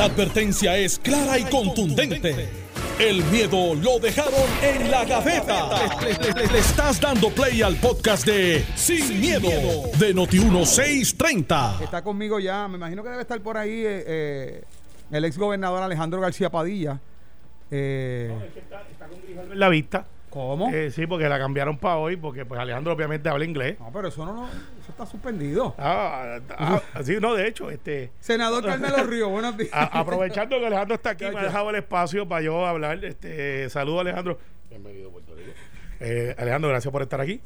[0.00, 2.48] La advertencia es clara y contundente.
[2.98, 5.68] El miedo lo dejaron en la gaveta.
[6.00, 9.50] Le, le- le- le estás dando play al podcast de Sin, miedo,
[9.98, 11.82] de Noti1630.
[11.82, 14.64] Está conmigo ya, me imagino que debe estar por ahí eh, eh,
[15.12, 16.98] el ex gobernador Alejandro García Padilla.
[17.70, 18.32] Eh,
[19.52, 20.06] la vista.
[20.30, 20.70] ¿Cómo?
[20.72, 23.78] Eh, sí, porque la cambiaron para hoy, porque pues Alejandro obviamente habla inglés.
[23.80, 25.74] no, pero eso no, no- eso está suspendido.
[25.76, 29.70] Ah, ah, sí, no, de hecho, este Senador Carmelo Río, buenos días.
[29.72, 33.04] a- aprovechando que Alejandro está aquí, me ha dejado el espacio para yo hablar.
[33.04, 34.38] Este, saludo Alejandro.
[34.68, 35.50] Bienvenido a Puerto Rico.
[35.98, 37.40] Eh, Alejandro, gracias por estar aquí.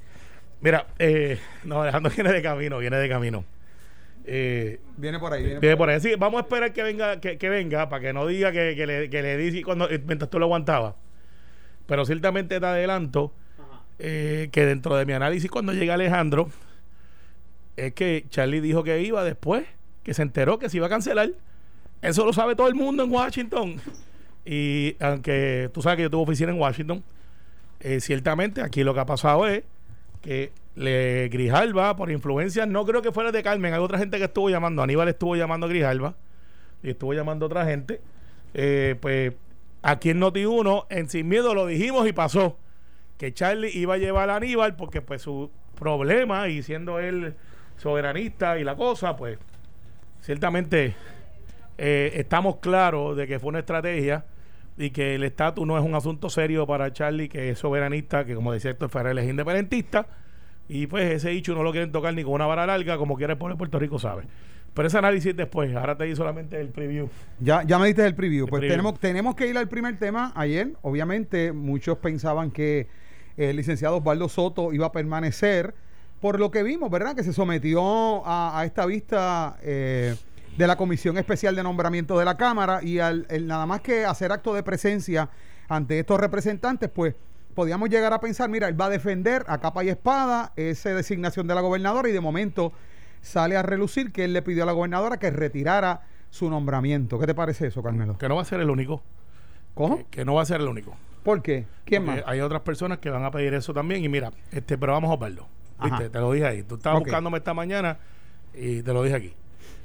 [0.60, 3.44] Mira, eh, no, Alejandro viene de camino, viene de camino.
[4.27, 5.42] Eh, Viene por ahí.
[5.42, 6.00] Viene Viene por por ahí.
[6.00, 8.86] Sí, vamos a esperar que venga, que, que venga, para que no diga que, que
[8.86, 10.94] le, que le di cuando, mientras tú lo aguantabas.
[11.86, 13.32] Pero ciertamente te adelanto
[13.98, 16.48] eh, que dentro de mi análisis cuando llega Alejandro,
[17.76, 19.64] es que Charlie dijo que iba después,
[20.02, 21.30] que se enteró que se iba a cancelar.
[22.02, 23.76] Eso lo sabe todo el mundo en Washington.
[24.44, 27.02] Y aunque tú sabes que yo tuve oficina en Washington,
[27.80, 29.64] eh, ciertamente aquí lo que ha pasado es
[30.20, 34.24] que le Grijalba, por influencia, no creo que fuera de Carmen, hay otra gente que
[34.24, 36.14] estuvo llamando, Aníbal estuvo llamando a Grijalba
[36.82, 38.00] y estuvo llamando a otra gente.
[38.54, 39.34] Eh, pues
[39.84, 42.58] aquí en Noti1, en Sin Miedo lo dijimos y pasó,
[43.18, 47.34] que Charlie iba a llevar a Aníbal porque pues su problema y siendo él
[47.76, 49.38] soberanista y la cosa, pues
[50.22, 50.96] ciertamente
[51.76, 54.24] eh, estamos claros de que fue una estrategia
[54.78, 58.34] y que el estatus no es un asunto serio para Charlie, que es soberanista, que
[58.34, 60.06] como decía Héctor Ferrer es independentista,
[60.66, 63.34] y pues ese dicho no lo quieren tocar ni con una vara larga, como quiere
[63.34, 64.24] el pueblo de Puerto Rico sabe.
[64.75, 67.08] Pero ese análisis después, ahora te di solamente el preview.
[67.39, 68.44] Ya, ya me diste el preview.
[68.47, 68.72] El Pues preview.
[68.72, 70.33] Tenemos, tenemos que ir al primer tema.
[70.34, 72.89] Ayer, obviamente, muchos pensaban que
[73.36, 75.75] el licenciado Osvaldo Soto iba a permanecer.
[76.20, 77.14] Por lo que vimos, ¿verdad?
[77.14, 80.16] Que se sometió a, a esta vista eh,
[80.56, 84.05] de la Comisión Especial de Nombramiento de la Cámara y al el nada más que
[84.05, 85.28] hacer acto de presencia
[85.69, 87.14] ante estos representantes, pues
[87.55, 91.47] podíamos llegar a pensar, mira, él va a defender a capa y espada esa designación
[91.47, 92.72] de la gobernadora y de momento
[93.24, 97.18] sale a relucir que él le pidió a la gobernadora que retirara su nombramiento.
[97.18, 98.18] ¿Qué te parece eso, Carmelo?
[98.18, 99.02] Que no va a ser el único.
[99.74, 99.98] ¿Cómo?
[99.98, 100.94] Que, que no va a ser el único.
[101.22, 101.66] ¿Por qué?
[101.84, 102.28] ¿Quién Porque más?
[102.30, 104.04] Hay otras personas que van a pedir eso también.
[104.04, 105.46] Y mira, este, pero vamos a verlo.
[105.82, 106.10] ¿Viste?
[106.10, 106.62] Te lo dije ahí.
[106.62, 107.98] Tú estabas buscándome esta mañana
[108.54, 109.34] y te lo dije aquí.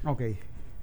[0.03, 0.21] Ok.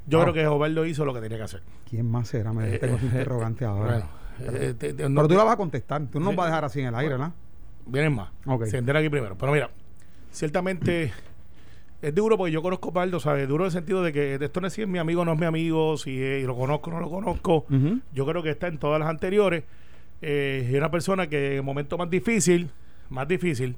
[0.07, 0.23] Yo Ah.
[0.23, 1.63] creo que Osvaldo hizo lo que tenía que hacer.
[1.89, 2.53] ¿Quién más será?
[2.53, 4.09] Me Eh, tengo ese eh, interrogante ahora.
[4.41, 6.03] Bueno, eh, te- te- Pero tú la vas a contestar.
[6.07, 7.33] Tú no nos vas a dejar así en el aire, ¿verdad?
[7.87, 8.31] Vienen más.
[8.47, 8.65] Ok.
[8.67, 9.37] Se entera aquí primero.
[9.39, 9.71] Pero mira,
[10.33, 11.13] ciertamente
[12.09, 13.49] es duro porque yo conozco a Osvaldo, ¿sabes?
[13.49, 15.33] Duro en el sentido de que esto no es si es mi amigo o no
[15.33, 17.67] es mi amigo, si eh, lo conozco o no lo conozco.
[18.13, 19.65] Yo creo que está en todas las anteriores.
[20.23, 22.71] Eh, es una persona que en el momento más difícil,
[23.11, 23.77] más difícil,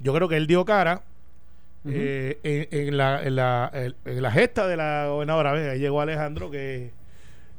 [0.00, 1.02] yo creo que él dio cara
[1.88, 2.38] eh,
[2.72, 5.52] en, en la, en, la, en- en la gesta de la gobernadora.
[5.52, 6.90] Ahí llegó Alejandro que...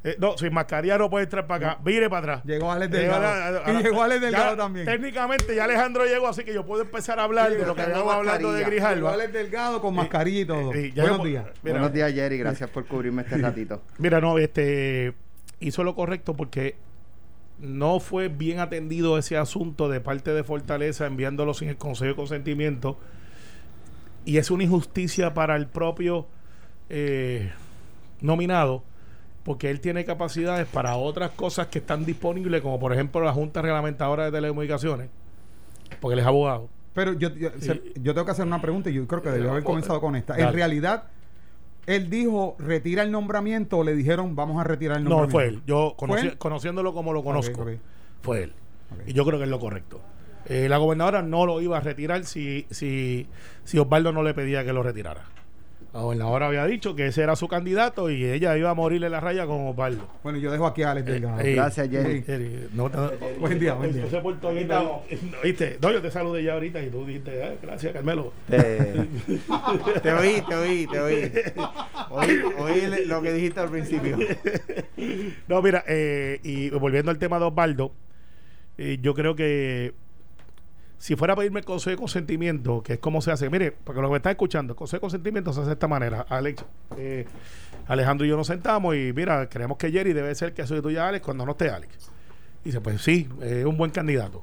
[0.04, 1.80] eh, no, sin mascarilla no puede entrar para acá.
[1.84, 2.44] Vire para atrás.
[2.44, 3.26] Llegó Alex Llegó Delgado.
[3.26, 4.86] a- a- Y a- llegó Alex ya, Delgado también.
[4.86, 8.12] Técnicamente ya Alejandro llegó, así que yo puedo empezar a hablar de lo que habíamos
[8.14, 8.80] hablando de mascarilla.
[8.80, 9.12] Llegó Grijalva.
[9.14, 10.72] Alex Delgado con mascarilla y todo.
[10.74, 11.44] Eh, ya Buenos yo- días.
[11.62, 12.38] Mira, Buenos días, Jerry.
[12.38, 13.82] Gracias por cubrirme este ratito.
[13.98, 15.14] Mira, no, este
[15.60, 16.76] hizo lo correcto porque
[17.58, 22.14] no fue bien atendido ese asunto de parte de Fortaleza enviándolo sin el consejo de
[22.14, 23.00] consentimiento
[24.24, 26.28] y es una injusticia para el propio
[26.88, 27.50] eh,
[28.20, 28.84] nominado
[29.48, 33.62] porque él tiene capacidades para otras cosas que están disponibles como por ejemplo la Junta
[33.62, 35.08] Reglamentadora de Telecomunicaciones
[36.00, 39.22] porque él es abogado Pero yo, yo, tengo que hacer una pregunta y yo creo
[39.22, 40.36] que debió haber comenzado con esta.
[40.36, 41.04] En realidad,
[41.86, 45.32] él dijo, retira el nombramiento o le dijeron, vamos a retirar el no nombramiento.
[45.32, 46.36] fue él yo ¿Fue conoci- él?
[46.36, 47.64] conociéndolo como lo conozco
[48.20, 48.52] fue él.
[49.06, 50.02] Y yo creo que es lo correcto.
[50.44, 53.26] Eh, la gobernadora no lo iba a retirar si, si,
[53.64, 55.24] si Osvaldo no le pedía que lo retirara.
[55.98, 59.18] La gobernadora había dicho que ese era su candidato y ella iba a morirle la
[59.18, 60.06] raya con Osvaldo.
[60.22, 61.40] Bueno, yo dejo aquí a Alex Delgado.
[61.40, 62.24] Eh, Gracias, Jerry.
[62.28, 63.10] Eh, no, no,
[63.40, 64.04] Buen día, buen día.
[64.04, 65.00] Ese puertorriqueño,
[65.42, 65.76] ¿viste?
[65.82, 68.32] No, yo te saludé ya ahorita y tú dijiste, "Ah, gracias, Carmelo.
[68.48, 69.08] Te,
[70.00, 71.32] te oí, te oí, te oí.
[72.10, 74.18] Oí, lo que dijiste al principio.
[75.48, 77.90] No, mira, eh, y volviendo al tema de Osvaldo,
[78.76, 79.94] eh, yo creo que
[80.98, 84.00] si fuera a pedirme el consejo de consentimiento, que es como se hace, mire, porque
[84.00, 86.26] lo que me está escuchando, el consejo de consentimiento se hace de esta manera.
[86.28, 86.64] Alex,
[86.96, 87.24] eh,
[87.86, 91.08] Alejandro y yo nos sentamos y mira, creemos que Jerry debe ser que sustituya a
[91.08, 92.10] Alex cuando no esté Alex.
[92.64, 94.42] Y dice, pues sí, es un buen candidato.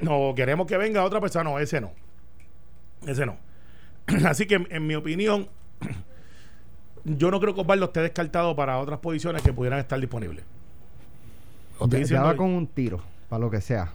[0.08, 1.92] o queremos que venga otra persona, no, ese no.
[3.06, 3.36] Ese no.
[4.26, 5.48] Así que, en, en mi opinión,
[7.04, 10.44] yo no creo que Osvaldo esté descartado para otras posiciones que pudieran estar disponibles.
[11.80, 13.92] Va con un tiro, para lo que sea.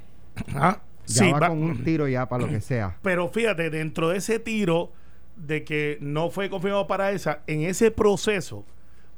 [0.56, 2.98] Ah, Ya sí, va, va- con un tiro ya, para lo que sea.
[3.02, 4.92] pero fíjate, dentro de ese tiro
[5.36, 8.66] de que no fue confirmado para esa, en ese proceso,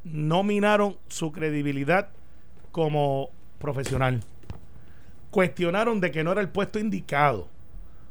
[0.04, 2.10] no minaron su credibilidad
[2.72, 4.22] como profesional.
[5.32, 7.48] Cuestionaron de que no era el puesto indicado,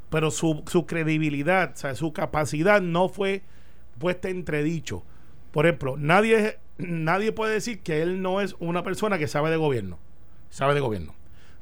[0.08, 3.42] pero su, su credibilidad, o sea, su capacidad no fue
[3.98, 5.02] puesta entredicho.
[5.50, 9.56] Por ejemplo, nadie, nadie puede decir que él no es una persona que sabe de
[9.56, 9.98] gobierno.
[10.50, 11.14] Sabe de gobierno.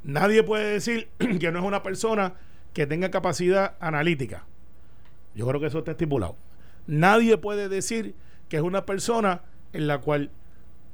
[0.07, 2.35] Nadie puede decir que no es una persona
[2.73, 4.45] que tenga capacidad analítica.
[5.35, 6.37] Yo creo que eso está estipulado.
[6.87, 8.15] Nadie puede decir
[8.49, 9.43] que es una persona
[9.73, 10.31] en la cual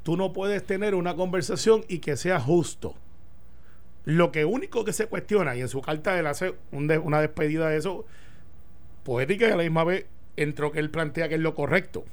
[0.03, 2.94] tú no puedes tener una conversación y que sea justo.
[4.06, 7.76] Lo que único que se cuestiona, y en su carta él hace una despedida de
[7.76, 8.06] eso,
[9.05, 10.06] poética y a la misma vez
[10.37, 12.05] entró que él plantea que es lo correcto.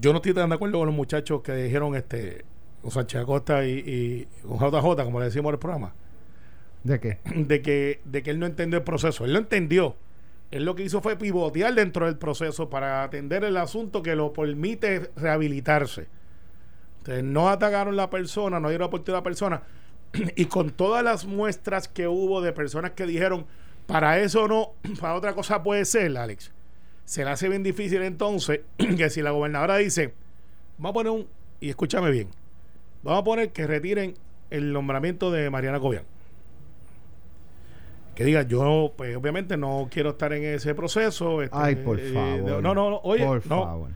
[0.00, 2.44] Yo no estoy tan de acuerdo con los muchachos que dijeron este
[2.86, 5.92] con Sánchez Acosta y, y con JJ, como le decimos en el programa.
[6.84, 7.18] ¿De qué?
[7.34, 9.24] De que, de que él no entendió el proceso.
[9.24, 9.96] Él lo entendió.
[10.52, 14.32] Él lo que hizo fue pivotear dentro del proceso para atender el asunto que lo
[14.32, 16.06] permite rehabilitarse.
[16.98, 19.62] Entonces, no atacaron la persona, no dieron aporte a la persona.
[20.36, 23.46] y con todas las muestras que hubo de personas que dijeron,
[23.88, 26.52] para eso no, para otra cosa puede ser, Alex.
[27.04, 30.14] Se le hace bien difícil entonces que si la gobernadora dice,
[30.78, 31.26] vamos a poner un,
[31.58, 32.28] y escúchame bien,
[33.06, 34.14] vamos a poner que retiren
[34.50, 36.04] el nombramiento de Mariana Cobian.
[38.14, 41.42] Que diga, yo, pues obviamente no quiero estar en ese proceso.
[41.42, 42.62] Este, Ay, por eh, favor.
[42.62, 43.90] no, no, no, oye, por no, favor.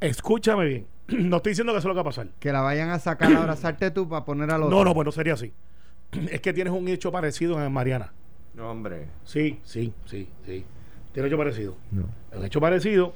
[0.00, 0.86] escúchame bien.
[1.08, 2.28] no estoy diciendo que eso es lo que va a pasar.
[2.38, 4.70] Que la vayan a sacar a abrazarte tú para poner a los.
[4.70, 5.52] No, no, pues no sería así.
[6.30, 8.12] es que tienes un hecho parecido en Mariana.
[8.54, 9.08] No, hombre.
[9.24, 10.64] Sí, sí, sí, sí.
[11.12, 11.76] Tiene un hecho parecido.
[11.90, 12.08] No.
[12.36, 13.14] Un hecho parecido.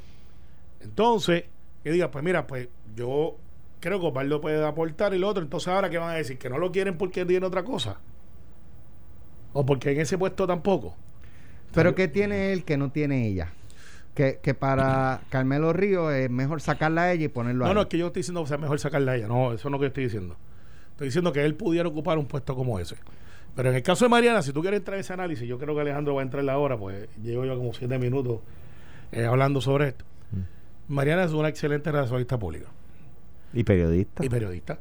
[0.81, 1.45] Entonces,
[1.83, 3.37] que diga, pues mira, pues yo
[3.81, 5.43] creo que Osvaldo puede aportar y lo otro.
[5.43, 7.99] Entonces, ahora que van a decir que no lo quieren porque tiene otra cosa.
[9.53, 10.95] O porque en ese puesto tampoco.
[11.75, 13.53] Pero ¿qué tiene él que no tiene ella?
[14.15, 17.81] Que, que para Carmelo Río es mejor sacarla a ella y ponerlo a No, no,
[17.83, 19.29] es que yo no estoy diciendo que sea mejor sacarla a ella.
[19.29, 20.37] No, eso no es lo que estoy diciendo.
[20.93, 22.97] Estoy diciendo que él pudiera ocupar un puesto como ese.
[23.55, 25.75] Pero en el caso de Mariana, si tú quieres entrar en ese análisis, yo creo
[25.75, 28.41] que Alejandro va a entrar ahora, pues llevo yo como siete minutos
[29.13, 30.05] eh, hablando sobre esto.
[30.89, 32.69] Mariana es una excelente relacionista pública
[33.53, 34.25] Y periodista.
[34.25, 34.79] y periodista.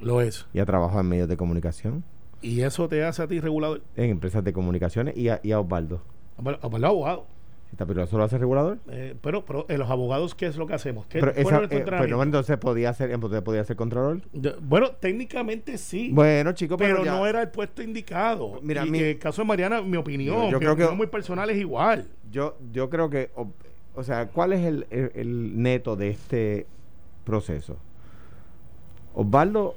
[0.00, 0.46] Lo es.
[0.52, 2.04] Y ha trabajado en medios de comunicación,
[2.40, 3.82] Y eso te hace a ti regulador.
[3.96, 6.02] en empresas de comunicaciones y a, y a Osvaldo.
[6.38, 7.26] Bueno, abogado.
[7.70, 8.78] ¿Está pero eso lo hace regulador?
[8.90, 11.06] Eh, pero, pero eh, los abogados, ¿qué es lo que hacemos?
[11.06, 12.22] ¿Qué Pero esa- eh, pero entrenamiento?
[12.22, 14.20] entonces podía ser, entonces podía ser controlador.
[14.34, 16.10] Yo- bueno, técnicamente sí.
[16.12, 18.58] Bueno, chicos, pero, pero ya- no era el puesto indicado.
[18.60, 20.96] Mira, y mi- que el caso de Mariana, mi opinión, Yo- mi creo que- opinión
[20.98, 22.08] muy personal es igual.
[22.30, 23.50] yo, yo creo que, o,
[23.94, 26.66] o sea, ¿cuál es el, el- el neto de este
[27.24, 27.78] proceso?
[29.14, 29.74] Osvaldo,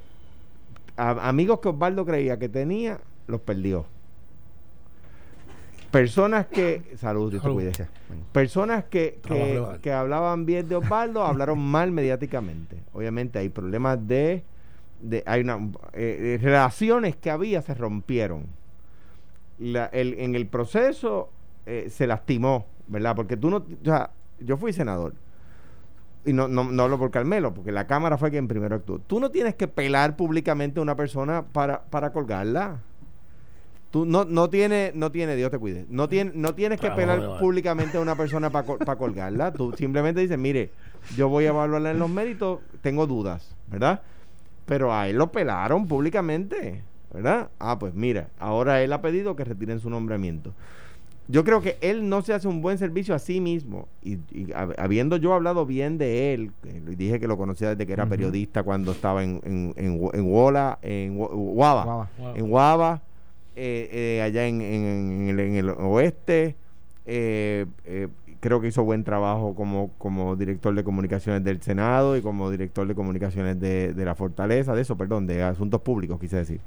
[0.98, 3.86] a- amigos que Osvaldo creía que tenía, los perdió.
[5.92, 7.56] Personas que, salud, Dios te Salud.
[7.56, 7.72] cuide.
[8.34, 9.20] Personas que,
[9.82, 12.78] que, hablaban bien de Osvaldo hablaron mal mediáticamente.
[12.94, 14.44] Obviamente hay problemas de,
[15.02, 15.56] de hay una
[15.94, 18.46] eh, eh, relaciones que había se rompieron.
[19.58, 21.30] La- el- en el proceso
[21.66, 23.16] eh, se lastimó, ¿verdad?
[23.16, 25.14] Porque tú no, o sea, yo fui senador
[26.26, 29.00] y no, no, no hablo por Carmelo, porque la Cámara fue quien primero actuó.
[29.00, 32.80] Tú no tienes que pelar públicamente a una persona para, para colgarla.
[33.92, 37.40] Tú no, no tienes, no tiene, Dios te cuide, no, tiene, no tienes que pelar
[37.40, 39.54] públicamente a una persona para colgarla.
[39.54, 40.72] Tú simplemente dices, mire,
[41.16, 44.02] yo voy a evaluarla en los méritos, tengo dudas, ¿verdad?
[44.66, 47.50] Pero a él lo pelaron públicamente, ¿verdad?
[47.58, 50.54] Ah, pues mira, ahora él ha pedido que retiren su nombramiento.
[51.28, 53.88] Yo creo que él no se hace un buen servicio a sí mismo.
[54.04, 56.52] Y, y hab- habiendo yo hablado bien de él,
[56.98, 60.78] dije que lo conocía desde que era periodista cuando estaba en, en, en, en Wola,
[60.84, 61.84] en Guava,
[62.36, 63.02] en Guava,
[63.56, 66.56] eh, eh, allá en, el, en el oeste.
[67.08, 67.66] eh,
[68.42, 72.88] creo que hizo buen trabajo como, como director de comunicaciones del Senado y como director
[72.88, 76.60] de comunicaciones de, de la Fortaleza, de eso, perdón, de asuntos públicos, quise decir.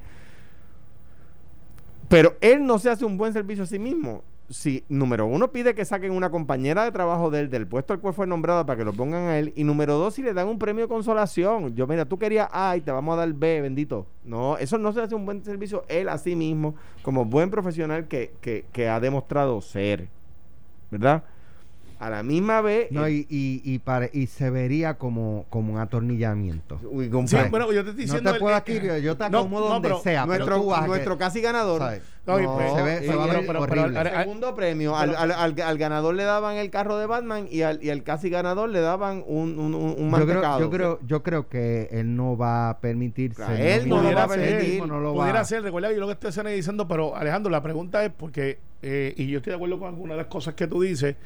[2.08, 4.22] Pero él no se hace un buen servicio a sí mismo.
[4.50, 8.00] Si, número uno, pide que saquen una compañera de trabajo de él, del puesto al
[8.00, 9.52] cual fue nombrada, para que lo pongan a él.
[9.56, 11.74] Y número dos, si le dan un premio de consolación.
[11.74, 14.06] Yo, mira, tú querías A y te vamos a dar B, bendito.
[14.24, 18.08] No, eso no se hace un buen servicio él a sí mismo, como buen profesional
[18.08, 20.08] que, que, que ha demostrado ser.
[20.90, 21.24] ¿Verdad?
[22.00, 22.92] A la misma vez.
[22.92, 26.78] No, eh, y, y, y, pare- y se vería como, como un atornillamiento.
[26.90, 28.32] uy, con- Sí, bueno, yo te estoy No diciendo.
[28.32, 30.26] te puedo el- aquí, yo te No, acomodo no, donde pero sea.
[30.26, 31.80] pero nuestro a nuestro que- casi ganador.
[31.80, 32.02] ¿sabes?
[32.26, 34.00] No, y No, pues, se ve- se va pero- pero- horrible.
[34.02, 34.96] pero- segundo premio.
[34.96, 38.02] Al, al, al, al ganador le daban el carro de Batman y al, y al
[38.02, 40.60] casi ganador le daban un, un, un, un yo creo, mantecado.
[40.60, 44.24] yo creo yo creo que él no va a permitirse Claro, él no lo va
[44.24, 47.62] a permitir, no pudiera ser, recuerda yo lo que estoy haciendo diciendo, pero Alejandro, la
[47.62, 50.66] pregunta es porque, eh, y yo estoy de acuerdo con algunas de las cosas que
[50.68, 51.16] tú dices,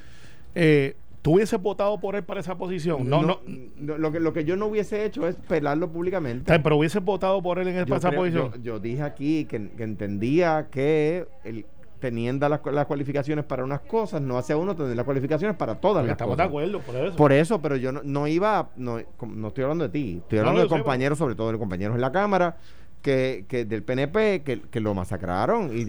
[0.55, 3.09] eh, ¿Tú hubieses votado por él para esa posición?
[3.09, 3.39] No, no.
[3.77, 6.59] no, lo, que, lo que yo no hubiese hecho es pelarlo públicamente.
[6.59, 8.51] Pero hubieses votado por él en Yo para esa posición.
[8.55, 11.65] yo- yo dije aquí que, que entendía que el,
[12.01, 15.99] teniendo las, las cualificaciones para unas cosas, no hace uno tener las cualificaciones para todas
[15.99, 16.49] Porque las estamos de cosas.
[16.49, 17.17] acuerdo por eso.
[17.17, 20.59] Por eso, pero yo no, no iba, no, no estoy hablando de ti, estoy hablando
[20.59, 22.57] no, de sé, compañeros, sobre todo de compañeros en la Cámara,
[23.01, 25.71] que, que del PNP, que, que lo masacraron.
[25.77, 25.85] Y,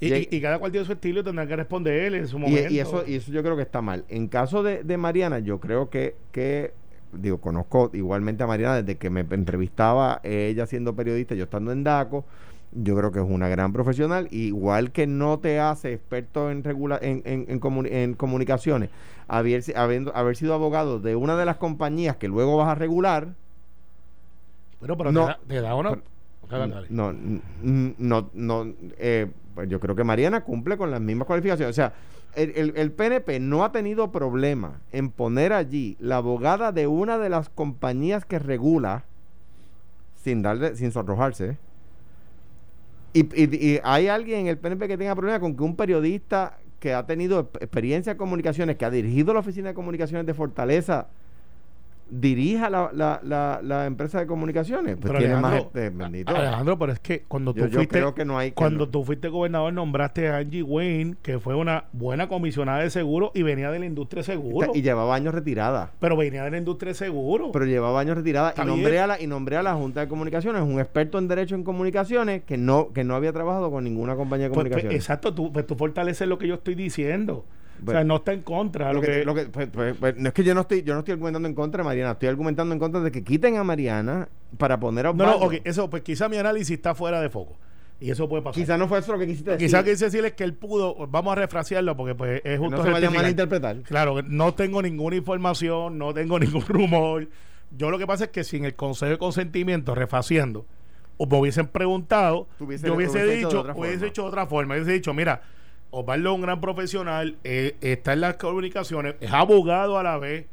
[0.00, 2.38] y, y- y cada cual tiene su estilo y tendrá que responder él en su
[2.38, 2.72] momento.
[2.72, 4.04] y eso, y eso yo creo que está mal.
[4.08, 6.72] En caso de, de Mariana, yo creo que, que,
[7.12, 11.82] digo, conozco igualmente a Mariana desde que me entrevistaba ella siendo periodista, yo estando en
[11.84, 12.24] DACO.
[12.70, 16.98] Yo creo que es una gran profesional, igual que no te hace experto en, regula
[17.00, 18.90] en, en, en comuni- en comunicaciones,
[19.26, 23.28] haber, habiendo, haber sido abogado de una de las compañías que luego vas a regular,
[24.80, 25.22] Bueno, pero No.
[25.22, 25.90] te, da, te da una.
[25.90, 26.02] Pero-.
[26.90, 27.12] No,
[27.98, 31.70] no, no, eh, pues yo creo que Mariana cumple con las mismas cualificaciones.
[31.72, 31.92] O sea,
[32.34, 37.18] el, el- el PNP no ha tenido problema en poner allí la abogada de una
[37.18, 39.04] de las compañías que regula
[40.22, 41.58] sin darle, sin sonrojarse.
[43.12, 46.58] Y, y- y hay alguien en el PNP que tenga problema con que un periodista
[46.78, 50.34] que ha tenido exp- experiencia en comunicaciones, que ha dirigido la oficina de comunicaciones de
[50.34, 51.08] Fortaleza,
[52.10, 54.96] dirija la, la, la, la empresa de comunicaciones.
[54.96, 56.34] Pues Pero tiene más Alejandro, este, bendito.
[56.36, 57.98] Alejandro, pero es que cuando tú Yo, yo fuiste.
[57.98, 61.38] creo que no hay que Cuando no- tú fuiste gobernador, nombraste a Angie Wayne, que
[61.38, 64.72] fue una buena comisionada de seguro y venía de la industria de seguro.
[64.74, 65.92] y llevaba años retirada.
[66.00, 67.50] pero venía de la industria de seguro.
[67.52, 70.62] Pero llevaba años retirada y nombré, a la, y nombré a la Junta de Comunicaciones,
[70.62, 74.48] un experto en Derecho en Comunicaciones que no, que no había trabajado con ninguna compañía
[74.48, 74.96] de Pues, pues, comunicaciones.
[75.04, 77.44] exacto, tú, pues, tú fortaleces lo que yo estoy diciendo.
[77.86, 78.92] O sea, no está en contra.
[78.92, 81.00] Lo que- lo que- pues, pues, pues, no es que yo no estoy yo no
[81.00, 84.28] estoy argumentando en contra de Mariana, estoy argumentando en contra de que quiten a Mariana
[84.56, 85.46] para poner a no, no, Osvaldo.
[85.46, 87.56] ok, eso, pues quizá mi análisis está fuera de foco.
[88.00, 88.62] Y eso puede pasar.
[88.62, 89.66] Quizá no fue eso lo que quisiste decir.
[89.66, 92.90] Quizá quise decirles que él pudo, vamos a refrasearlo porque pues es justo no se
[92.90, 93.80] vaya a malinterpretar.
[93.82, 97.28] Claro, no tengo ninguna información, no tengo ningún rumor.
[97.76, 100.64] Yo lo que pasa es que sin el consejo de consentimiento, refaciando,
[101.16, 104.06] o me hubiesen preguntado, yo hubiese dicho, otra hubiese forma.
[104.06, 104.74] hecho de otra forma.
[104.76, 105.42] Hubiese dicho, mira,
[105.90, 110.46] Osvaldo es un gran profesional, eh, está en las comunicaciones, es abogado a la vez,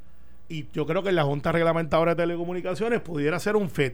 [0.47, 3.93] y yo creo que en la Junta Reglamentadora de Telecomunicaciones pudiera ser un fit.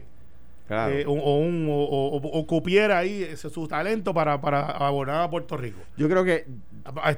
[0.68, 0.94] Claro.
[0.94, 4.60] eh, un- o, un, o, o- o- o cupiera ahí ese, su talento para, para
[4.70, 5.80] abonar a Puerto Rico.
[5.96, 6.46] Yo creo que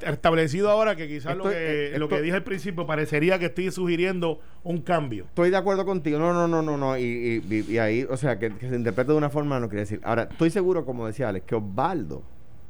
[0.08, 3.70] establecido ahora que quizás lo que, eh, lo que dije al principio parecería que estoy
[3.70, 5.24] sugiriendo un cambio.
[5.26, 6.18] Estoy de acuerdo contigo.
[6.18, 6.96] No, no, no, no, no.
[6.98, 9.68] Y, y- y- y ahí, o sea, que, que se interprete de una forma no
[9.68, 10.00] quiere decir.
[10.04, 12.22] Ahora, estoy seguro, como decía Alex, que Osvaldo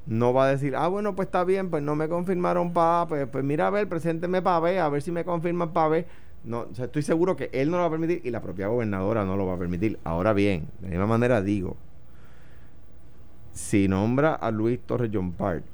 [0.06, 3.26] no va a decir, ah, bueno, pues está bien, pues no me confirmaron para, pues,
[3.28, 6.06] pues mira, a ver, presénteme para ver, a ver si me confirman para ver.
[6.44, 9.37] No, estoy seguro que él no lo va a permitir y la propia gobernadora no
[9.37, 9.99] lo va a permitir.
[10.04, 11.76] Ahora bien, de la misma manera digo,
[13.52, 15.64] si nombra a Luis Torres John Part,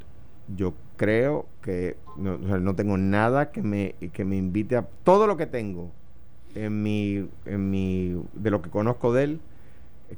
[0.56, 5.36] yo creo que no, no tengo nada que me, que me invite a todo lo
[5.36, 5.90] que tengo
[6.54, 9.40] en mi, en mi de lo que conozco de él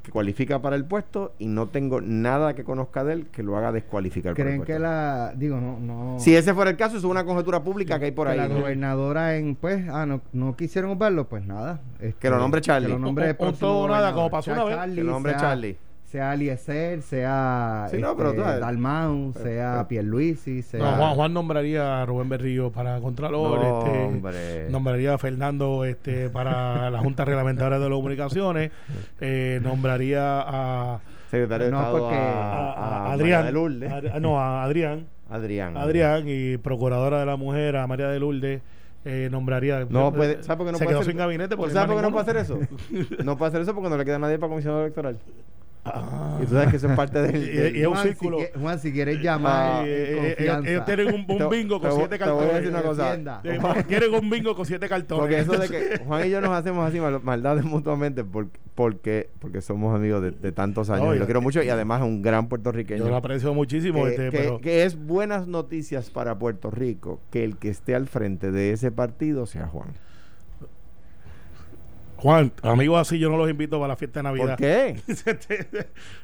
[0.01, 3.55] que cualifica para el puesto y no tengo nada que conozca de él que lo
[3.57, 4.73] haga descualificar para el ¿Creen puesto.
[4.73, 8.05] que la, digo, no, no, si ese fuera el caso es una conjetura pública que
[8.05, 8.55] hay por que ahí la ¿no?
[8.61, 11.79] gobernadora en, pues, ah, no, no quisieron verlo, pues nada.
[11.99, 12.87] este, Que lo nombre Charlie.
[12.87, 14.75] Que lo nombre O- o próximo todo o nada, como pasó una vez.
[14.75, 15.77] Charlie, Que lo nombre sea- Charlie.
[16.13, 18.59] Sea Eliezer, sea Sí, no, este.
[18.59, 20.79] Dalmau, Pero- sea pero- Pierluisi, sea...
[20.79, 26.29] No, Juan, Juan nombraría a Rubén Berrío para Contralor, No, este, nombraría a Fernando este,
[26.29, 28.69] para la Junta Reglamentaria de las Comunicaciones,
[29.21, 30.99] eh, nombraría a,
[31.31, 34.13] secretario de No, Estado porque- a- a, a a Adrián, María de Lourdes.
[34.13, 38.61] a- no, a Adrián, Adrián Adrián y Procuradora de la Mujer, a María de Lourdes,
[39.03, 39.85] eh, nombraría.
[39.89, 41.11] No puede, ¿sabes por qué no Se puede quedó hacer?
[41.13, 42.59] sin gabinete porque ¿Sabes no por qué no puede hacer eso?
[43.25, 45.17] no puede hacer eso porque no le queda nadie para comisionado electoral.
[45.85, 46.39] Ah.
[46.41, 47.35] Y tú sabes que eso es parte del.
[47.75, 48.39] Es un círculo.
[48.39, 52.23] Si, Juan, si quieres llamar Eh, eh, ellos, tienen un, bingo con voy- siete te
[52.31, 52.53] voy a cartones.
[52.53, 53.03] decir una cosa.
[53.05, 53.41] Defienda.
[53.43, 55.19] Eh, Quieren un bingo con siete cartones.
[55.21, 59.29] Porque eso de que Juan y yo nos hacemos así mal- maldades mutuamente porque, porque,
[59.39, 61.05] porque somos amigos de, de tantos años.
[61.07, 63.03] No, y y- lo quiero mucho y además es un gran puertorriqueño.
[63.03, 67.19] Yo lo aprecio muchísimo, que, este, que- pero que es buenas noticias para Puerto Rico
[67.29, 69.89] que el que esté al frente de ese partido sea Juan.
[72.23, 74.47] Juan, amigos así yo no los invito para la fiesta de Navidad.
[74.47, 74.95] ¿Por qué?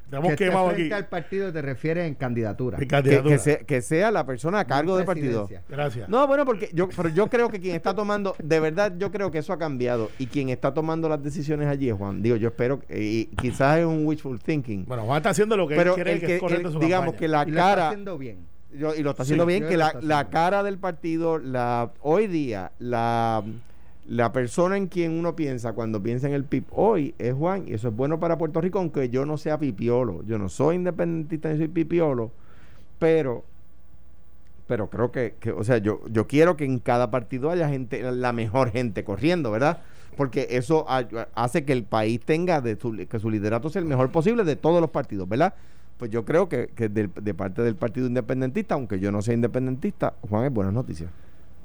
[0.06, 0.92] Estamos que quemados aquí.
[0.92, 2.78] al partido te refieres en candidatura.
[2.78, 3.36] En Que, candidatura.
[3.36, 5.50] que sea, que sea la persona a cargo del partido.
[5.68, 6.08] Gracias.
[6.10, 9.30] No, bueno, porque yo, pero yo creo que quien está tomando, de verdad, yo creo
[9.30, 10.10] que eso ha cambiado.
[10.18, 12.22] Y quien está tomando las decisiones allí es Juan.
[12.22, 14.86] Digo, yo espero, eh, y quizás es un wishful thinking.
[14.86, 16.74] Bueno, Juan está haciendo lo que pero él quiere el que, que, es correcto el-
[16.76, 17.20] en su digamos campaña.
[17.20, 18.38] que la Y lo está cara, haciendo bien.
[18.74, 22.28] yo- y lo está Sí, haciendo bien, que la, la cara del partido, la hoy
[22.28, 23.44] día, la,
[24.10, 27.68] la persona en quien uno piensa cuando piensa en el PIB hoy es Juan.
[27.68, 30.24] Y eso es bueno para Puerto Rico, aunque yo no sea pipiolo.
[30.26, 32.32] Yo no soy independentista ni soy pipiolo,
[32.98, 33.44] pero
[34.68, 38.04] pero creo que, que, o sea, yo, yo quiero que en cada partido haya gente,
[38.12, 39.80] la mejor gente corriendo, ¿verdad?
[40.16, 43.88] Porque eso ha- hace que el país tenga, de su, que su liderato sea el
[43.88, 45.56] mejor posible de todos los partidos, ¿verdad?
[45.98, 49.34] Pues yo creo que, que del- de parte del Partido Independentista, aunque yo no sea
[49.34, 51.10] independentista, Juan, es buenas noticias.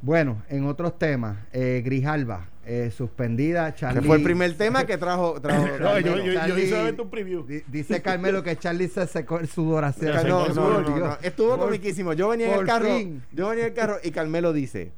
[0.05, 4.07] Bueno, en otros temas, eh, Grijalba, eh, suspendida, Charlie.
[4.07, 5.41] Fue el primer tema que trajo.
[5.41, 7.47] trajo No, yo, yo, yo hice solamente un preview.
[7.47, 10.55] Di- Dice Carmelo que Charlie se secó el sudor hacia Se no, no, el no,
[10.55, 11.19] sudor, no, no.
[11.23, 12.13] Estuvo Por- comiquísimo.
[12.13, 12.87] Yo venía en el carro.
[12.99, 13.23] fin.
[13.33, 14.93] Yo venía en el carro y Carmelo dice: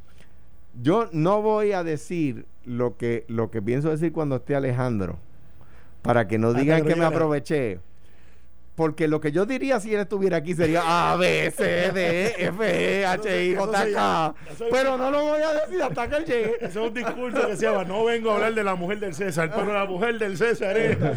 [0.83, 5.19] Yo no voy a decir lo que, lo que pienso decir cuando esté Alejandro.
[6.03, 7.79] Para que no digan que me aproveché.
[8.77, 13.01] Porque lo que yo diría si él estuviera aquí sería A, B, C, D, F,
[13.01, 14.35] E, H, I, J, K.
[14.71, 16.55] Pero no lo voy a decir hasta que él llegue.
[16.61, 19.15] Ese es un discurso que se llama No vengo a hablar de la mujer del
[19.15, 20.99] César, pero la mujer del César es.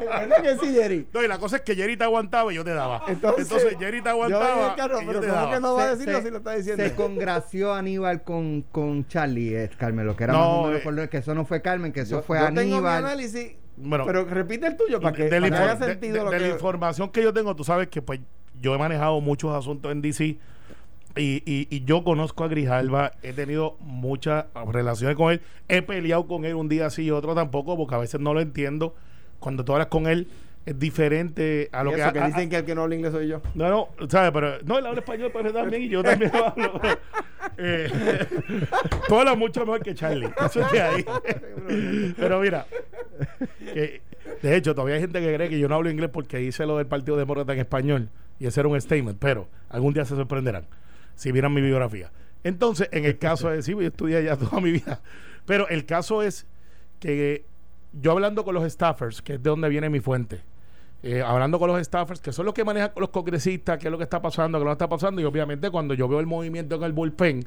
[0.00, 1.06] ¿Verdad que sí, Jerry?
[1.12, 3.04] No, y la cosa es que Jerry te aguantaba y yo te daba.
[3.08, 5.54] Entonces, Entonces, Jerry te Yo aguantaba el carro, y yo pero te ¿cómo daba.
[5.54, 6.82] que no va a Se- decirlo se- si lo está diciendo?
[6.84, 10.84] Se congració Aníbal con, con Charlie, eh, Carmelo, que era No, más o menos eh,
[10.84, 13.04] por lo- que eso no fue Carmen, que eso Yo- fue yo tengo mi Aníbal.
[13.04, 16.14] análisis, Bueno, pero repite el tuyo para que, de, la, para que infor- de- sentido
[16.18, 16.46] de- lo de que...
[16.48, 18.20] la información que yo tengo, tú sabes que pues
[18.60, 20.38] yo he manejado muchos asuntos en DC y,
[21.16, 26.44] y, y yo conozco a Grijalva, he tenido muchas relaciones con él, he peleado con
[26.44, 28.94] él un día sí y otro tampoco, porque a veces no lo entiendo.
[29.40, 30.28] Cuando tú hablas con él
[30.66, 32.94] es diferente a lo Y que, eso que a- dicen que el que no habla
[32.94, 33.40] inglés soy yo.
[33.54, 34.30] No, no, ¿sabes?
[34.32, 36.80] Pero no, él habla español pero también y yo también lo hablo.
[37.58, 37.88] Eh,
[39.08, 40.28] tú hablas mucho mejor que Charlie.
[40.44, 41.04] Eso es de ahí.
[42.16, 42.66] pero mira,
[43.58, 44.02] que,
[44.42, 46.76] de hecho, todavía hay gente que cree que yo no hablo inglés porque hice lo
[46.78, 50.66] del Partido Demócrata en español y ese era un statement, pero algún día se sorprenderán
[51.14, 52.10] si vieran mi biografía.
[52.44, 55.00] Entonces, en el caso de sí, yo estudié allá toda mi vida,
[55.46, 56.46] pero el caso es
[57.00, 57.44] que
[57.92, 60.40] yo hablando con los staffers, que es de donde viene mi fuente,
[61.02, 63.98] eh, hablando con los staffers, que son los que manejan los congresistas, qué es lo
[63.98, 66.82] que está pasando, qué no está pasando, y obviamente cuando yo veo el movimiento en
[66.82, 67.44] el bullpen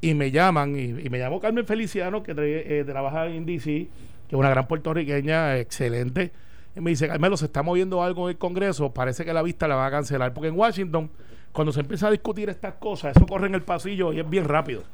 [0.00, 3.88] y me llaman, y, me llamó Carmen Feliciano, que eh, trabaja en DC, que
[4.28, 6.32] es una gran puertorriqueña, excelente,
[6.76, 9.66] y me dice, Carmelo, se está moviendo algo en el Congreso, parece que la vista
[9.66, 11.10] la va a cancelar, porque en Washington,
[11.52, 14.44] cuando se empieza a discutir estas cosas, eso corre en el pasillo y es bien
[14.44, 14.84] rápido.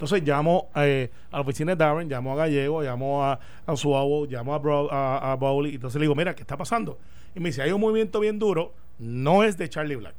[0.00, 4.24] Entonces llamo eh, a la oficina de Darren, llamo a Gallego, llamo a, a Suavo,
[4.24, 5.74] llamo a, Bro- a, a Bowley.
[5.74, 6.98] Entonces le digo, mira, ¿qué está pasando?
[7.34, 10.14] Y me dice, hay un movimiento bien duro, no es de Charlie Black.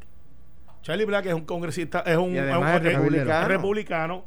[0.83, 3.47] Charlie Black es un congresista, es un, Y además es un- es republicano.
[3.47, 4.25] republicano.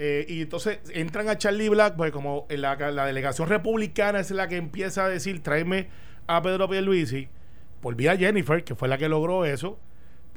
[0.00, 4.48] eh, y entonces entran a Charlie Black, pues como la, la delegación republicana es la
[4.48, 5.86] que empieza a decir, tráeme
[6.26, 7.28] a Pedro Pierluisi,
[7.80, 9.78] por vía Jennifer, que fue la que logró eso,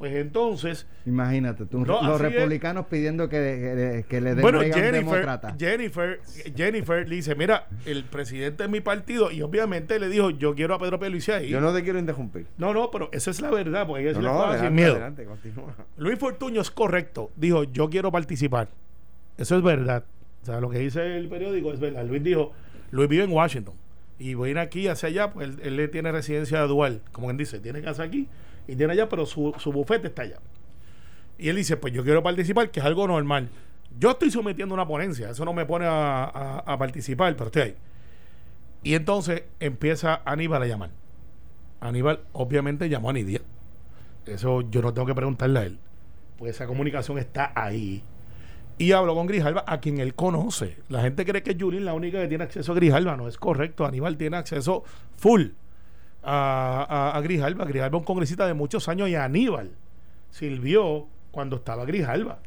[0.00, 2.20] pues entonces Imagínate, tú, No, los es.
[2.22, 5.54] republicanos pidiendo que, que, que le den bueno, un Jennifer, demócrata.
[5.58, 6.20] Jennifer,
[6.56, 10.74] Jennifer le dice, mira, el presidente de mi partido, y obviamente le dijo, yo quiero
[10.74, 11.48] a Pedro Pierluisi ahí.
[11.50, 12.46] Yo no te quiero interrumpir.
[12.56, 14.74] no, no, pero esa es la verdad, porque hay que No, no, cosas sin adelante,
[14.82, 14.92] miedo.
[14.92, 15.74] adelante, continúa.
[15.98, 17.30] Luis Fortuño es correcto.
[17.36, 18.68] Dijo, yo quiero participar.
[19.36, 20.04] Eso es verdad.
[20.42, 22.06] O sea, lo que dice el periódico es verdad.
[22.06, 22.52] Luis dijo,
[22.90, 23.74] Luis vive en Washington.
[24.18, 27.02] Y voy a ir aquí hacia allá, pues él, él le tiene residencia dual.
[27.12, 28.28] Como quien dice, tiene casa aquí
[28.68, 30.38] y tiene allá, pero su, su bufete está allá.
[31.38, 33.48] Y él dice, pues yo quiero participar, que es algo normal.
[33.98, 36.24] Yo estoy sometiendo una ponencia, eso no me pone a,
[36.64, 37.76] a- participar, pero estoy ahí.
[38.82, 40.90] Y entonces empieza Aníbal a llamar.
[41.80, 43.40] Aníbal obviamente llamó a Nidia.
[44.26, 45.78] Eso yo no tengo que preguntarle a él.
[46.38, 48.02] Pues esa comunicación está ahí.
[48.78, 50.78] Y habló con Grijalva, a quien él conoce.
[50.88, 53.16] La gente cree que Julín la única que tiene acceso a Grijalva.
[53.16, 53.84] No es correcto.
[53.84, 54.84] Aníbal tiene acceso
[55.16, 55.48] full
[56.22, 57.64] a, a, a Grijalva.
[57.64, 59.70] Grijalva es un congresista de muchos años y Aníbal
[60.30, 62.38] sirvió cuando estaba Grijalva.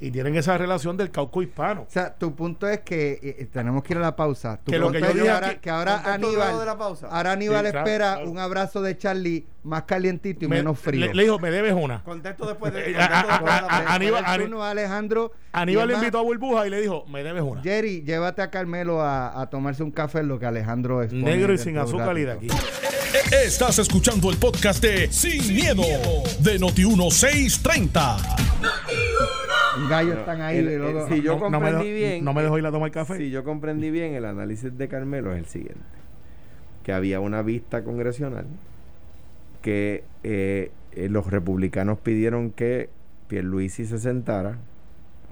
[0.00, 1.80] Y tienen esa relación del cauco hispano.
[1.82, 4.60] O sea, tu punto es que eh, tenemos que ir a la pausa.
[4.62, 7.08] Tu Que lo que punto yo es ahora, que ahora Aníbal, luego de la pausa.
[7.08, 8.30] ahora Aníbal Sí, claro, espera claro.
[8.30, 11.04] un abrazo de Charlie más calientito y Me- menos frío.
[11.04, 12.04] Le, le dijo, me debes una.
[12.04, 12.92] Contexto después de.
[12.92, 14.24] Eh, Aníbal-
[14.62, 15.32] Alejandro.
[15.52, 17.60] Aníbal le es invitó a Burbuja y le dijo, me debes una.
[17.62, 21.52] Jerry, llévate a Carmelo a, a tomarse un café en lo que Alejandro expone Negro
[21.52, 22.48] y sin azúcar y de aquí.
[23.12, 25.82] Estás escuchando el podcast de Sin, miedo,
[26.40, 28.18] de Noti1630.
[29.82, 30.58] Un gallo están ahí.
[30.58, 32.24] el- el- si yo no, no me comprendí dejo- bien.
[32.24, 33.16] no me dejo ir a tomar café.
[33.16, 35.80] Si yo comprendí bien, el análisis de Carmelo es el siguiente:
[36.82, 38.44] que había una vista congresional
[39.62, 42.90] que eh, eh, los republicanos pidieron que
[43.28, 44.58] Pierluisi se sentara,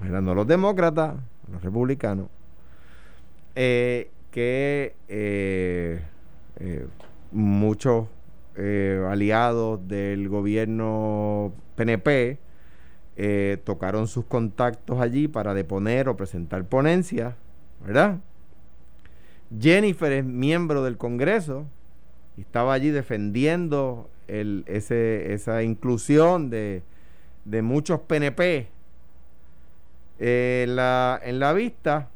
[0.03, 1.13] eran no los demócratas,
[1.51, 2.27] los republicanos,
[3.55, 6.01] eh, que eh,
[6.59, 6.87] eh,
[7.31, 8.07] muchos
[8.55, 12.39] eh, aliados del gobierno PNP
[13.15, 17.35] eh, tocaron sus contactos allí para deponer o presentar ponencias,
[17.85, 18.19] ¿verdad?
[19.59, 21.65] Jennifer es miembro del Congreso
[22.35, 26.83] y estaba allí defendiendo ese, esa inclusión de,
[27.45, 28.67] de muchos PNP
[30.19, 32.09] eh, en, la, en la vista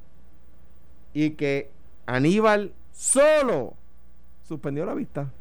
[1.13, 1.69] y que
[2.05, 3.75] Aníbal solo
[4.51, 5.31] suspendió la vista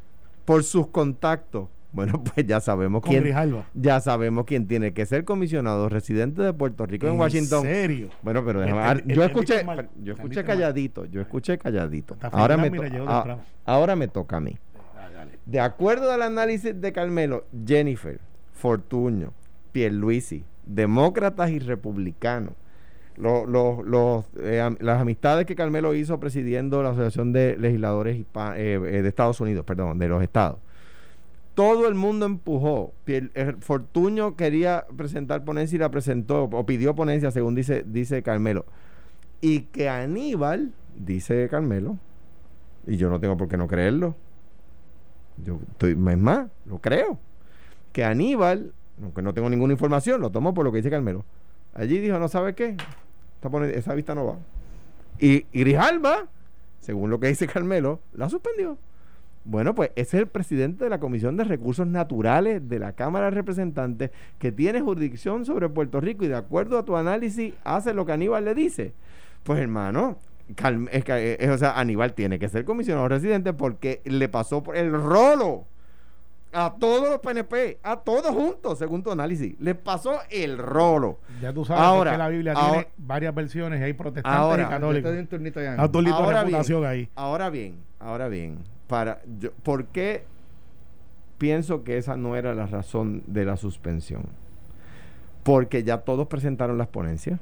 [0.45, 1.67] por sus contactos.
[1.93, 3.65] Bueno, pues ya sabemos Con quién Grijalva.
[3.73, 7.63] ya sabemos quién tiene que ser comisionado residente de Puerto Rico en, Washington.
[7.63, 8.07] serio?
[8.21, 12.15] Bueno, pero déjame- el- ahora, el- yo escuché, Mal- yo escuché calladito, yo escuché calladito.
[12.31, 13.41] Ahora me, Fernán, mira, to- llegó a- temprano.
[13.65, 14.57] ahora me toca a mí.
[15.45, 18.21] De acuerdo al análisis de Carmelo, Jennifer,
[18.53, 19.33] Fortuño,
[19.73, 22.53] Pierluisi, demócratas y republicanos,
[23.17, 28.25] lo- lo- los, eh, las amistades que Carmelo hizo presidiendo la Asociación de Legisladores eh,
[28.55, 30.59] eh, de Estados Unidos, perdón, de los estados.
[31.53, 32.93] Todo el mundo empujó.
[33.07, 38.65] Eh, Fortuño quería presentar ponencia y la presentó, o pidió ponencia, según dice, dice Carmelo.
[39.41, 41.97] Y que Aníbal, dice Carmelo,
[42.87, 44.15] y yo no tengo por qué no creerlo,
[45.43, 47.17] yo estoy, es más, lo creo,
[47.91, 51.25] que Aníbal, aunque no tengo ninguna información, lo tomo por lo que dice Carmelo,
[51.73, 52.75] allí dijo, no sabe qué,
[53.73, 54.37] esa vista no va.
[55.19, 56.27] Y, Grijalba,
[56.79, 58.77] según lo que dice Carmelo, la suspendió.
[59.43, 63.25] Bueno, pues ese es el presidente de la Comisión de Recursos Naturales de la Cámara
[63.25, 67.93] de Representantes que tiene jurisdicción sobre Puerto Rico y de acuerdo a tu análisis hace
[67.93, 68.93] lo que Aníbal le dice.
[69.43, 70.17] Pues hermano,
[70.55, 74.91] que, eh, o sea, Aníbal tiene que ser comisionado residente porque le pasó por el
[74.91, 75.65] rolo
[76.53, 79.55] a todos los PNP, a todos juntos, según tu análisis.
[79.59, 81.19] Les pasó el rolo.
[81.41, 84.63] Ya tú sabes Ahora, que la Biblia ahora- tiene varias versiones y hay protestantes Ahora,
[84.63, 85.11] y católicos.
[85.11, 85.17] un
[86.13, 87.09] Ahora bien, ahí.
[87.15, 90.23] Ahora bien, ahora bien, para yo, ¿por qué
[91.37, 94.23] pienso que esa no era la razón de la suspensión?
[95.43, 97.39] Porque ya todos presentaron las ponencias.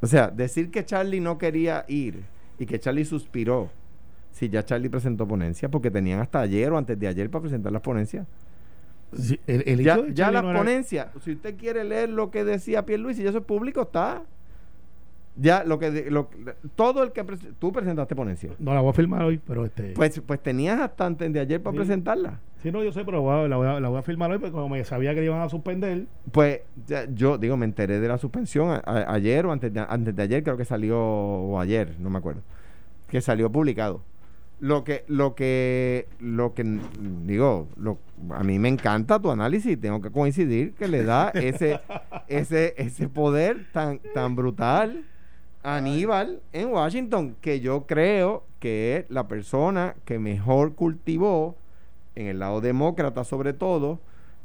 [0.00, 2.24] O sea, decir que Charlie no quería ir
[2.58, 3.70] y que Charlie suspiró,
[4.38, 7.72] si ya Charlie presentó ponencia, porque tenían hasta ayer o antes de ayer para presentar
[7.72, 8.24] las ponencias.
[9.12, 12.84] Sí, el, el Ya, ya no era- ponencias, si usted quiere leer lo que decía
[12.86, 14.22] Pierluisi, y eso es público, está.
[15.40, 16.28] Ya lo que lo-
[16.74, 17.24] todo el que
[17.60, 18.50] tú presentaste ponencia.
[18.58, 19.92] No la voy a firmar hoy, pero este.
[19.94, 21.78] Pues, pues tenías hasta antes de ayer para Sí.
[21.78, 22.40] presentarla.
[22.60, 24.38] sí, no, yo sé, pero voy a- la, voy a, la voy a firmar hoy
[24.38, 26.06] porque como me sabía que le iban a suspender.
[26.32, 29.78] Pues ya, yo digo, me enteré de la suspensión a- a- ayer o antes de,
[29.88, 32.40] antes de ayer, creo que salió, o ayer, no me acuerdo,
[33.08, 34.02] que salió publicado.
[34.60, 36.64] Lo que, lo que, lo que
[37.24, 37.98] digo, lo,
[38.30, 41.78] a mí me encanta tu análisis, tengo que coincidir que le da ese,
[42.26, 45.04] ese, ese poder tan, tan brutal
[45.62, 51.54] a Aníbal en Washington, que yo creo que es la persona que mejor cultivó
[52.16, 54.00] en el lado demócrata sobre todo,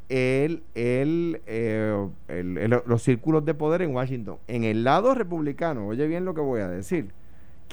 [0.08, 4.36] el, el, eh, el- el- los círculos de poder en Washington.
[4.46, 7.08] En el lado republicano, oye bien lo que voy a decir,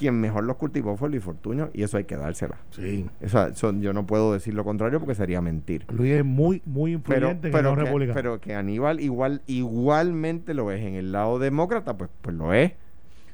[0.01, 2.57] quien mejor los cultivó fue Luis Fortuño y eso hay que dársela.
[2.71, 3.07] Sí.
[3.19, 5.85] Eso, eso yo no puedo decir lo contrario porque sería mentir.
[5.91, 10.55] Luis es muy, muy Pero, influyente en pero, el que, pero que Aníbal igual, igualmente
[10.55, 12.73] lo es en el lado demócrata, pues, pues lo es.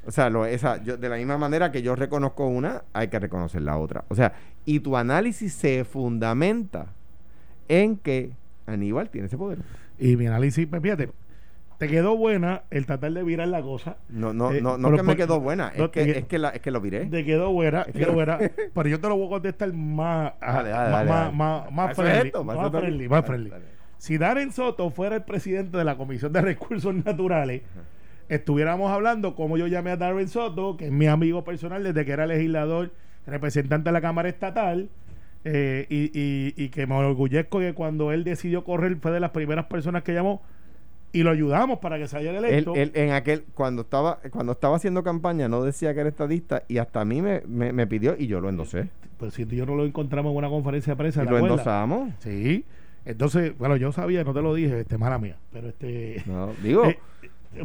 [0.05, 3.17] O sea, lo, esa, yo, de la misma manera que yo reconozco una, hay que
[3.17, 4.03] reconocer la otra.
[4.09, 4.33] O sea,
[4.65, 6.87] y tu análisis se fundamenta
[7.69, 8.33] en que
[8.65, 9.59] Aníbal tiene ese poder.
[9.97, 11.11] Y mi análisis, pues fíjate,
[11.77, 13.97] te quedó buena el tratar de virar la cosa.
[14.09, 16.39] No, no, Eh, no, no que me por- quedó buena, no, es, que, es, que
[16.39, 17.05] la, es que lo viré.
[17.05, 18.37] Te quedó buena, te quedó buena.
[18.73, 21.35] Pero yo te lo voy a contestar más, Dale, dale, más, dale, más, dale.
[21.35, 22.27] más, más friendly.
[22.27, 23.51] esto, más friendly, más friendly.
[23.99, 27.61] Si Darren Soto fuera el presidente de la Comisión de Recursos Naturales,
[28.29, 32.11] estuviéramos hablando como yo llamé a Darren Soto, que es mi amigo personal desde que
[32.11, 32.91] era legislador,
[33.25, 34.89] representante de la Cámara Estatal,
[35.45, 39.31] eh, y, y- y que me orgullezco que cuando él decidió correr fue de las
[39.31, 40.41] primeras personas que llamó
[41.17, 42.75] y lo ayudamos para que saliera Él, electo.
[42.75, 46.77] él en aquel, cuando estaba, cuando estaba haciendo campaña, no decía que era estadista y
[46.77, 48.89] hasta a mí me, me, me pidió y yo lo endosé.
[49.17, 51.31] Pues si tú y yo no lo encontramos en una conferencia de prensa, Y ¿te
[51.31, 52.11] lo endosamos.
[52.19, 52.65] Sí.
[53.05, 56.85] Entonces, bueno, yo sabía, no te lo dije, este mala mía, pero este No, digo,
[56.89, 56.99] eh,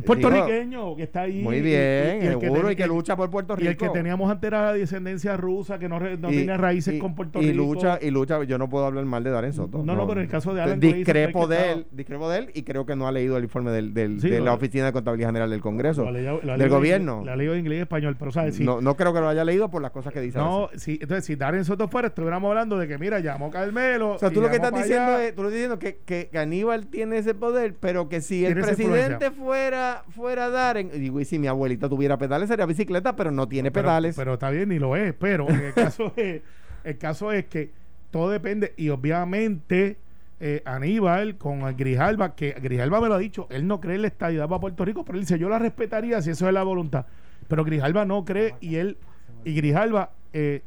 [0.06, 2.86] puertorriqueño que está ahí muy y- y- bien, y el que seguro, ten- y que
[2.86, 3.64] lucha por Puerto Rico.
[3.64, 6.56] y el que teníamos antes era de descendencia rusa que no, re- no Y- tenía
[6.56, 9.30] raíces y- con Puerto y Rico lucha y lucha yo no puedo hablar mal de
[9.30, 12.28] Darren Soto No, no, pero en el caso de Alan discrepo que de él discrepo
[12.30, 14.52] de él y creo que no ha leído el informe del, del- Sí, de la
[14.54, 18.30] oficina de contabilidad general del Congreso del gobierno La leo en inglés y español, pero
[18.30, 18.64] sabes, sí.
[18.64, 21.24] no, no creo que lo haya leído por las cosas que dice No, sí, entonces
[21.24, 24.12] si Darren Soto fuera, estuviéramos hablando de que mira, llamó Carmelo.
[24.14, 26.28] o sea, y tú lo que estás diciendo es, tú lo estás diciendo que, que,
[26.30, 29.30] que Aníbal tiene ese poder, pero que si el Tiene presidente influencia.
[29.72, 33.48] Fuera fuera Darren, y digo, y si mi abuelita tuviera pedales sería bicicleta, pero no
[33.48, 34.16] tiene Pero- pedales.
[34.16, 35.14] Pero, está bien, ni lo es.
[35.14, 36.42] Pero el caso es,
[36.84, 37.70] el caso es que
[38.10, 38.74] todo depende.
[38.76, 39.96] Y obviamente,
[40.40, 44.08] eh, Aníbal con Grijalba, que Grijalba me lo ha dicho, él no cree en la
[44.08, 47.06] estadidad para Puerto Rico, pero él dice, yo la respetaría si eso es la voluntad.
[47.48, 48.98] Pero Grijalba no cree y él,
[49.44, 50.62] y Grijalba eh,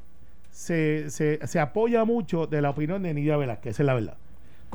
[0.49, 4.17] se, se, se apoya mucho de la opinión de Nidia Velázquez, esa es la verdad.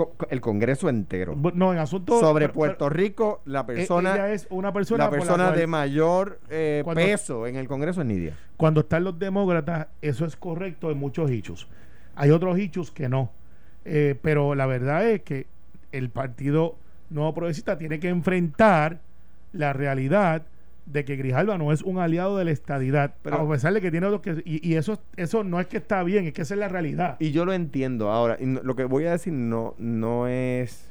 [0.08, 1.36] Co- el Congreso entero.
[1.54, 2.20] No, en asuntos.
[2.20, 5.04] Sobre pero- Puerto pero, Rico, la eh, persona, ella es una persona.
[5.04, 8.36] la persona de mayor eh, Cuando- peso en el Congreso es Nidia.
[8.56, 11.68] Cuando están los demócratas, eso es correcto en muchos hechos.
[12.16, 13.30] Hay otros hechos que no.
[13.84, 15.46] Eh, pero la verdad es que
[15.92, 16.76] el Partido
[17.08, 19.00] Nuevo Progresista tiene que enfrentar
[19.52, 20.42] la realidad
[20.92, 23.14] de que Grijalva no es un aliado de la estadidad.
[23.22, 24.42] Pero- a pesar de que tiene otros que.
[24.44, 27.16] Y, y eso, eso no es que está bien, es que esa es la realidad.
[27.20, 28.36] Y yo lo entiendo ahora.
[28.40, 30.88] y no- lo que voy a decir no, no es.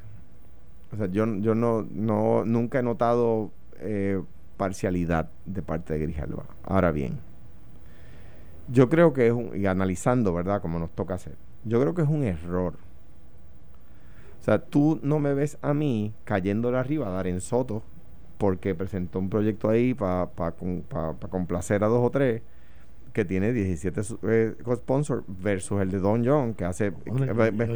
[0.91, 4.21] O sea, yo, yo no, no nunca he notado eh,
[4.57, 6.45] parcialidad de parte de Grijalva.
[6.63, 7.19] Ahora bien,
[8.69, 9.51] yo creo que es un.
[9.55, 10.61] Y analizando, ¿verdad?
[10.61, 11.35] Como nos toca hacer.
[11.65, 12.75] Yo creo que es un error.
[14.39, 17.83] O sea, tú no me ves a mí cayéndole arriba a Darren Soto
[18.39, 20.29] porque presentó un proyecto ahí para
[21.29, 22.41] complacer a dos o tres
[23.13, 27.27] que tiene 17 su- eh, co-sponsors versus el de Don John que hace Hombre,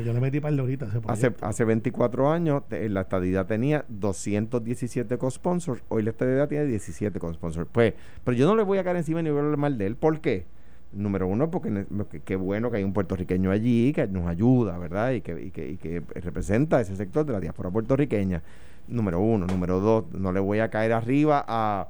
[0.06, 3.45] yo, le metí par de horitas a ese hace, hace 24 años te- la estadidad
[3.45, 8.78] tenía 217 co-sponsors hoy la estadidad tiene 17 co-sponsors pues pero yo no le voy
[8.78, 10.45] a caer encima ni voy a hablar mal de él ¿por qué?
[10.93, 15.12] número uno porque qué bueno que hay un puertorriqueño allí que nos ayuda ¿verdad?
[15.12, 18.43] y que, y que, y que representa ese sector de la diáspora puertorriqueña
[18.88, 21.88] número uno número dos no le voy a caer arriba a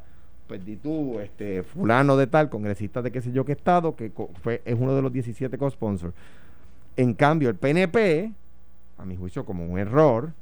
[0.48, 4.12] pues di tú, este, fulano de tal, congresista de qué sé yo qué estado, que
[4.42, 6.14] fue, es uno de los 17 co-sponsors.
[6.98, 8.30] En cambio, el PNP,
[8.98, 10.34] a mi juicio como un error,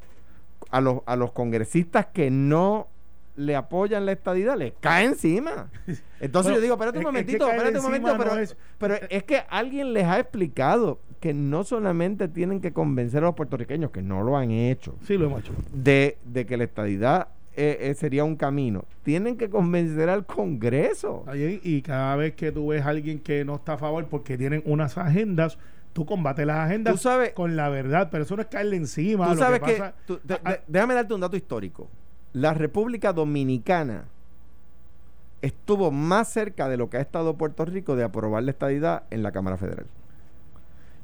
[0.71, 2.87] a los, a los congresistas que no
[3.35, 5.69] le apoyan la estadidad, les cae encima.
[6.19, 8.35] Entonces Bueno, yo digo, espérate un es- es que momentito, caer espérate un momento, pero,
[8.35, 13.23] no es- pero es que alguien les ha explicado que no solamente tienen que convencer
[13.23, 15.53] a los puertorriqueños, que no lo han hecho, Sí, lo hemos hecho.
[15.73, 18.85] de, de que la estadidad eh, eh, sería un camino.
[19.03, 21.23] Tienen que convencer al Congreso.
[21.63, 24.63] Y cada vez que tú ves a alguien que no está a favor porque tienen
[24.65, 25.57] unas agendas,
[25.93, 29.25] tú combates las agendas Tú sabes- con la verdad, pero eso no es caerle encima.
[29.27, 31.87] Tú lo sabes que, pasa- tú- de- Ah, de- déjame darte un dato histórico.
[32.33, 34.05] La República Dominicana
[35.41, 39.23] estuvo más cerca de lo que ha estado Puerto Rico de aprobar la estadidad en
[39.23, 39.85] la Cámara Federal.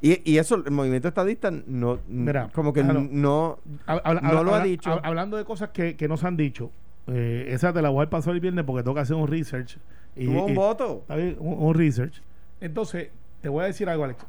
[0.02, 3.08] Y, y eso, el movimiento estadista no, Mira, como que claro.
[3.10, 4.92] no, habla- no lo ha dicho.
[4.92, 6.72] hab- Hablando de cosas que, que no se han dicho,
[7.08, 9.78] eh, esa te la voy a pasar el viernes porque tengo que hacer un research.
[10.16, 11.04] Y, tuvo un y- voto.
[11.40, 12.22] un research.
[12.62, 13.10] Entonces,
[13.42, 14.24] te voy a decir algo, Alex.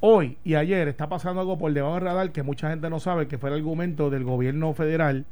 [0.00, 3.28] Hoy y ayer está pasando algo por debajo del radar que mucha gente no sabe,
[3.28, 5.24] que fue el argumento del gobierno federal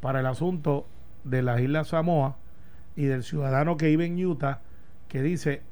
[0.00, 0.86] para el asunto
[1.24, 2.36] de las Islas Samoa
[2.94, 4.60] y del ciudadano que vive en Utah,
[5.08, 5.62] que dice,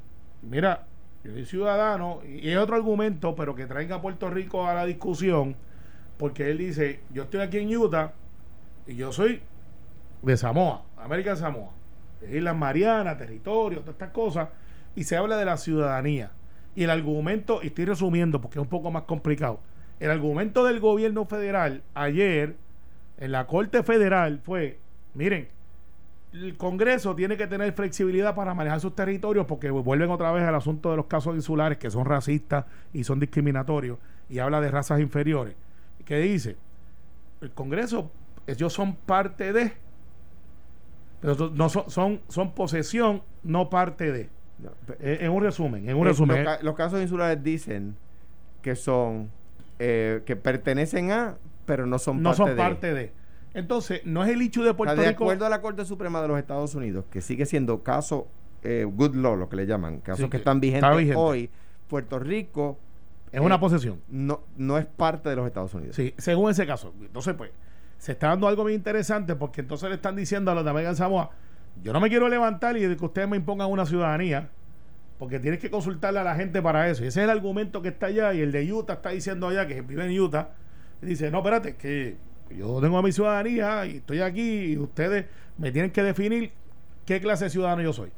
[0.43, 0.87] mira,
[1.27, 4.87] yo soy ciudadano, y es otro argumento, pero que traiga a Puerto Rico a la
[4.87, 5.57] discusión,
[6.17, 8.13] porque él dice, yo estoy aquí en Utah
[8.87, 9.43] y yo soy
[10.23, 11.73] de Samoa, América de Samoa,
[12.21, 14.49] de Islas Marianas, territorio, todas estas cosas,
[14.95, 16.31] y se habla de la ciudadanía.
[16.75, 19.61] Y el argumento, y estoy resumiendo porque es un poco más complicado,
[19.99, 22.57] el argumento del gobierno federal ayer
[23.19, 24.79] en la Corte Federal fue,
[25.15, 25.49] miren,
[26.45, 30.55] el Congreso tiene que tener flexibilidad para manejar sus territorios porque vuelven otra vez al
[30.55, 35.01] asunto de los casos insulares que son racistas y son discriminatorios y habla de razas
[35.01, 35.55] inferiores.
[36.05, 36.57] que dice?
[37.41, 38.11] El Congreso,
[38.47, 39.73] ellos son parte de,
[41.21, 44.29] pero no son, son, son posesión, no parte de.
[44.59, 44.71] No,
[45.01, 46.45] En un resumen, en un eh, resumen.
[46.45, 47.97] los, los casos insulares dicen
[48.63, 49.31] que son
[49.79, 52.57] eh, que pertenecen a, pero no son no parte son de.
[52.57, 53.13] parte de.
[53.57, 55.25] Entonces, no es el hecho de O sea, Puerto de Rico.
[55.25, 58.29] acuerdo a la Corte Suprema de los Estados Unidos, que sigue siendo caso
[58.63, 61.17] eh, good law, lo que le llaman, casos Sí, que están vigentes vigente.
[61.17, 61.51] hoy,
[61.89, 62.79] Puerto Rico
[63.33, 64.01] es una eh, posesión.
[64.09, 65.97] no, no es parte de los Estados Unidos.
[65.97, 66.93] Sí, según ese caso.
[67.01, 67.51] Entonces, pues,
[67.99, 70.91] se está dando algo muy interesante porque entonces le están diciendo a los de América
[70.91, 71.31] de Samoa,
[71.83, 74.51] yo no me quiero levantar y de que ustedes me impongan una ciudadanía,
[75.19, 77.05] porque tienes que consultarle a la gente para eso.
[77.05, 79.67] Y ese es el argumento que está allá y el de Utah está diciendo allá,
[79.67, 80.51] que vive en Utah,
[81.01, 82.17] y dice, no, espérate, que
[82.51, 85.27] yo tengo mi ciudadanía y estoy aquí y ustedes
[85.59, 86.53] me tienen que definir
[87.05, 88.11] qué clase de ciudadano yo soy.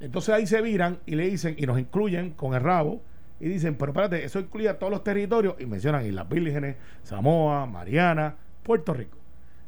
[0.00, 3.02] Entonces ahí se viran y le dicen, y nos incluyen con el rabo,
[3.40, 7.66] y dicen, pero espérate, eso incluye a todos los territorios, y mencionan Islas Vírgenes, Samoa,
[7.66, 9.18] Mariana, Puerto Rico.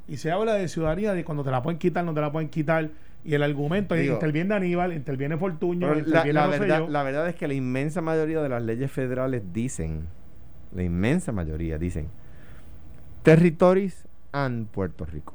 [0.08, 2.48] Y se habla de ciudadanía, de cuando te la pueden quitar, no te la pueden
[2.48, 2.90] quitar,
[3.24, 7.34] y el argumento, Digo, interviene Aníbal, interviene Fortuño, la, interviene la verdad, la verdad es
[7.34, 10.06] que la inmensa mayoría de las leyes federales dicen,
[10.74, 12.08] la inmensa mayoría dicen,
[13.22, 15.34] territories and Puerto Rico.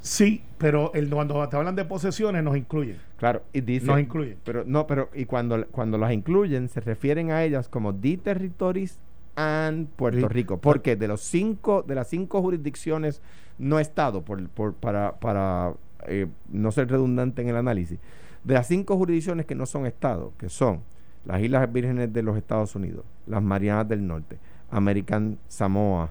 [0.00, 2.98] Sí, pero el, cuando te hablan de posesiones nos incluyen.
[3.18, 4.38] Claro, y dice, Nos incluyen.
[4.44, 8.98] Pero no, pero y cuando, cuando las incluyen se refieren a ellas como the territories
[9.36, 10.26] and Puerto Sí.
[10.28, 13.20] Rico, porque de los cinco de las cinco jurisdicciones
[13.58, 15.74] no estado por, por- para para
[16.06, 17.98] eh, no ser redundante en el análisis,
[18.44, 20.80] de las cinco jurisdicciones que no son estado, que son
[21.24, 24.38] las Islas Vírgenes de los Estados Unidos, las Marianas del Norte,
[24.70, 26.10] American Samoa.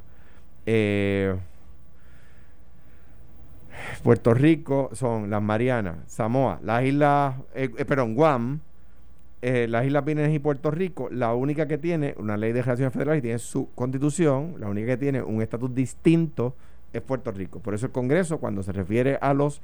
[0.66, 1.36] Eh,
[4.04, 8.60] Puerto Rico son las Marianas, Samoa, las islas, eh, eh, perdón, Guam,
[9.42, 12.94] eh, las Islas Vírgenes y Puerto Rico, la única que tiene una ley de relaciones
[12.94, 16.56] federales y tiene su constitución, la única que tiene un estatus distinto
[16.92, 17.60] es Puerto Rico.
[17.60, 19.62] Por eso el Congreso, cuando se refiere a los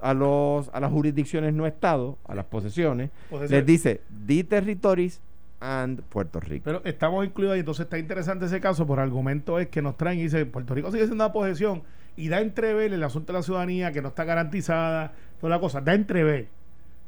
[0.00, 3.58] a los a las jurisdicciones no estado, a las posesiones, Posesión.
[3.58, 5.20] les dice the territories
[5.62, 6.64] and Puerto Rico.
[6.64, 10.18] Pero estamos incluidos ahí, entonces está interesante ese caso, por argumento es que nos traen
[10.18, 11.82] y dice, Puerto Rico sigue siendo una posesión
[12.16, 15.80] y da entrever el asunto de la ciudadanía que no está garantizada, toda la cosa,
[15.80, 16.48] da entrever.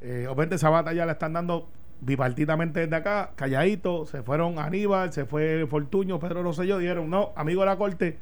[0.00, 1.68] Eh, obviamente esa batalla la están dando
[2.00, 7.62] bipartidamente desde acá, calladito, se fueron Aníbal, se fue Fortuño, Pedro Rosselló, dijeron, no, amigo
[7.62, 8.18] de la Corte,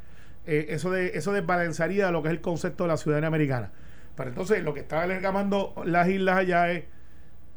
[0.47, 3.71] eh, eso, de, eso desbalancearía lo que es el concepto de la ciudadanía americana.
[4.17, 6.85] Pero entonces lo que está reclamando las islas allá es,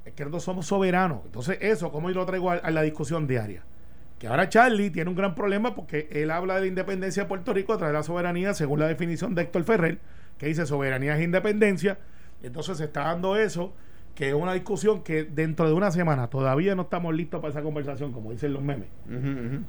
[0.06, 1.20] es que nosotros somos soberanos.
[1.26, 3.64] Entonces eso, ¿cómo yo lo traigo a, a la discusión diaria?
[4.20, 7.54] Que ahora Charlie tiene un gran problema porque él habla de la independencia de Puerto
[7.54, 10.00] Rico a través de la soberanía según la definición de Héctor Ferrer,
[10.38, 11.98] que dice soberanía es independencia.
[12.42, 13.74] Entonces se está dando eso,
[14.14, 17.62] que es una discusión que dentro de una semana todavía no estamos listos para esa
[17.62, 18.88] conversación, como dicen los memes.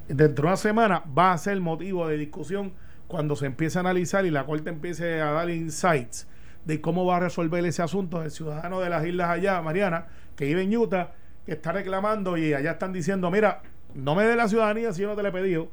[0.06, 2.72] Dentro de una semana va a ser motivo de discusión
[3.08, 6.28] cuando se empiece a analizar y la Corte empiece a dar insights
[6.64, 10.44] de cómo va a resolver ese asunto del ciudadano de las islas allá, Mariana, que
[10.44, 11.12] vive en Utah,
[11.44, 13.62] que está reclamando y allá están diciendo, mira,
[13.94, 15.68] no me dé la ciudadanía si yo no te la he pedido.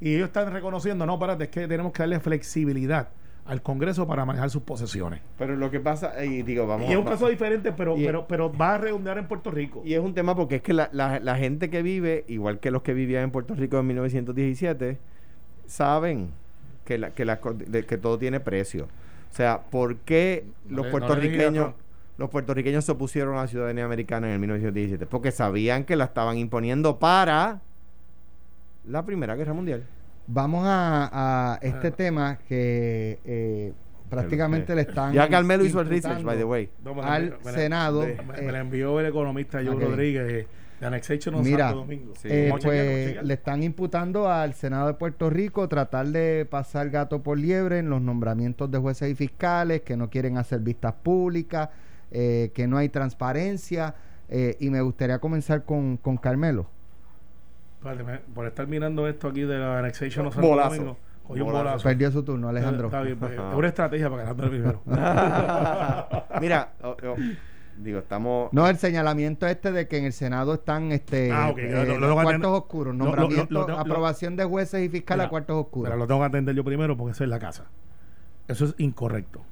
[0.00, 3.08] Y ellos están reconociendo, no, espérate, es que tenemos que darle flexibilidad
[3.46, 5.20] al Congreso para manejar sus posesiones.
[5.38, 8.26] Pero lo que pasa, y digo, vamos y es un caso diferente, pero, y- pero,
[8.26, 9.82] pero va a redundar en Puerto Rico.
[9.84, 12.70] Y es un tema porque es que la, la- la gente que vive, igual que
[12.70, 14.98] los que vivían en Puerto Rico en 1917,
[15.66, 16.30] saben
[16.84, 18.84] que, la, que, que todo tiene precio.
[19.32, 21.72] O sea, ¿por qué los no puertorriqueños.
[22.18, 25.06] Los puertorriqueños se opusieron a la ciudadanía americana en el 1917?
[25.06, 27.60] Porque sabían que la estaban imponiendo para
[28.86, 29.84] la Primera Guerra Mundial.
[30.26, 31.90] Vamos a, a este Ah.
[31.92, 33.72] tema que eh,
[34.10, 35.12] prácticamente le están.
[35.12, 36.70] Ya Carmelo hizo el research, by the way.
[36.84, 38.00] No, me la- Al me Senado.
[38.00, 39.74] Me, eh, me la envió el economista Joe.
[39.74, 40.46] Rodríguez de,
[40.80, 42.12] de Annexation of Mira, Santo Domingo.
[42.16, 42.28] Sí.
[42.30, 43.24] Eh, vamos a pues chequear.
[43.24, 47.88] le están imputando al Senado de Puerto Rico tratar de pasar gato por liebre en
[47.90, 51.68] los nombramientos de jueces y fiscales, que no quieren hacer vistas públicas,
[52.18, 53.94] eh, que no hay transparencia.
[54.28, 56.66] eh, y me gustaría comenzar con, con Carmelo.
[58.34, 60.70] Por estar mirando esto aquí de la Annexation of Bolazo.
[60.70, 60.96] Domingo,
[61.28, 61.84] cogí un Bolazo.
[61.84, 62.86] Perdió su turno, Alejandro.
[62.86, 64.80] Está bien, pues, es una estrategia para ganar el primero.
[66.40, 67.16] Mira, o- o-
[67.78, 68.52] digo, estamos...
[68.52, 71.98] No, el señalamiento este de que en el Senado están este Ah, eh, lo- lo-
[72.08, 72.50] lo voy a cuartos atender.
[72.50, 75.90] oscuros, Lo- lo- lo- nombramiento, lo- aprobación de jueces y fiscales Mira, a cuartos oscuros.
[75.90, 77.66] Pero lo tengo que atender yo primero porque eso es la casa.
[78.48, 79.42] Eso es incorrecto.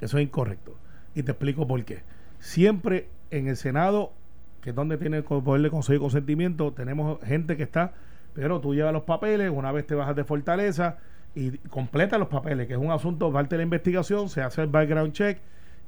[0.00, 0.74] Eso es incorrecto.
[1.14, 2.02] Y te explico por qué.
[2.38, 4.12] Siempre en el Senado,
[4.60, 7.92] que es donde tiene el poder de conseguir consentimiento, tenemos gente que está,
[8.34, 10.98] pero tú llevas los papeles, una vez te bajas de fortaleza
[11.34, 14.68] y completa los papeles, que es un asunto parte de la investigación, se hace el
[14.68, 15.38] background check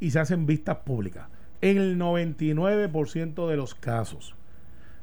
[0.00, 1.26] y se hacen vistas públicas.
[1.60, 4.34] En el 99% de los casos.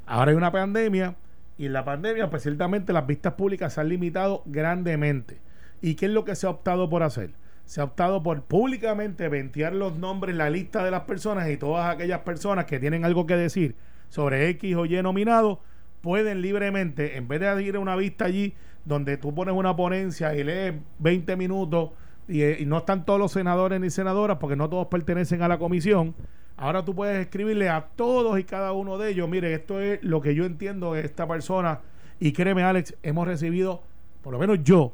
[0.05, 1.15] Ahora hay una pandemia
[1.58, 5.39] y en la pandemia, pues ciertamente las vistas públicas se han limitado grandemente.
[5.82, 7.32] ¿Y qué es lo que se ha optado por hacer?
[7.69, 11.88] Se ha optado por públicamente ventear los nombres, la lista de las personas y todas
[11.88, 13.75] aquellas personas que tienen algo que decir
[14.10, 15.62] sobre X o Y nominado,
[16.01, 18.55] pueden libremente, en vez de ir a una vista allí
[18.86, 21.91] donde tú pones una ponencia y lees 20 minutos
[22.27, 25.47] y, eh, y no están todos los senadores ni senadoras porque no todos pertenecen a
[25.47, 26.15] la comisión,
[26.58, 30.21] ahora tú puedes escribirle a todos y cada uno de ellos, mire, esto es lo
[30.21, 31.82] que yo entiendo de esta persona
[32.19, 33.84] y créeme Alex, hemos recibido,
[34.23, 34.93] por lo menos yo,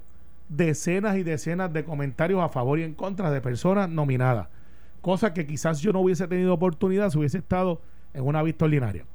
[0.49, 4.47] decenas y decenas de comentarios a favor y en contra de personas nominadas,
[5.01, 7.81] cosa que quizás yo no hubiese tenido oportunidad si hubiese estado
[8.13, 9.05] en una vista ordinaria.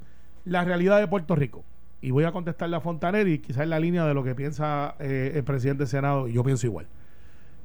[0.45, 1.63] La realidad de Puerto Rico,
[2.01, 4.95] y voy a contestarle a Fontaner y quizás en la línea de lo que piensa
[4.99, 6.87] eh, el presidente del Senado, yo pienso igual.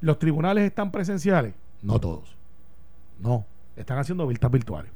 [0.01, 1.55] ¿Los tribunales están presenciales?
[1.81, 2.37] No todos.
[3.19, 4.91] No, están haciendo vistas virtuales.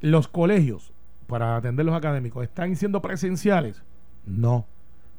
[0.00, 0.92] ¿Los colegios,
[1.26, 3.82] para atender los académicos, están siendo presenciales?
[4.26, 4.66] No,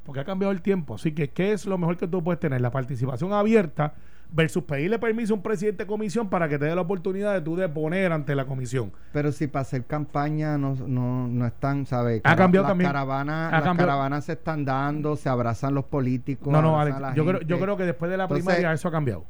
[0.06, 0.94] porque ha cambiado el tiempo.
[0.94, 2.60] Así que, ¿qué es lo mejor que tú puedes tener?
[2.60, 3.92] La participación abierta
[4.32, 7.40] versus pedirle permiso a un presidente de comisión para que te dé la oportunidad de
[7.42, 8.90] tú deponer ante la comisión.
[9.12, 12.22] Pero si para hacer campaña no, no, no están, ¿sabes?
[12.24, 12.88] Ha cambiado las también.
[12.90, 13.88] Caravanas, Ha las cambiado.
[13.90, 16.52] caravanas se están dando, se abrazan los políticos.
[16.52, 18.92] No, no, Alex, yo creo, yo creo que después de la Entonces- primaria eso ha
[18.92, 19.24] cambiado.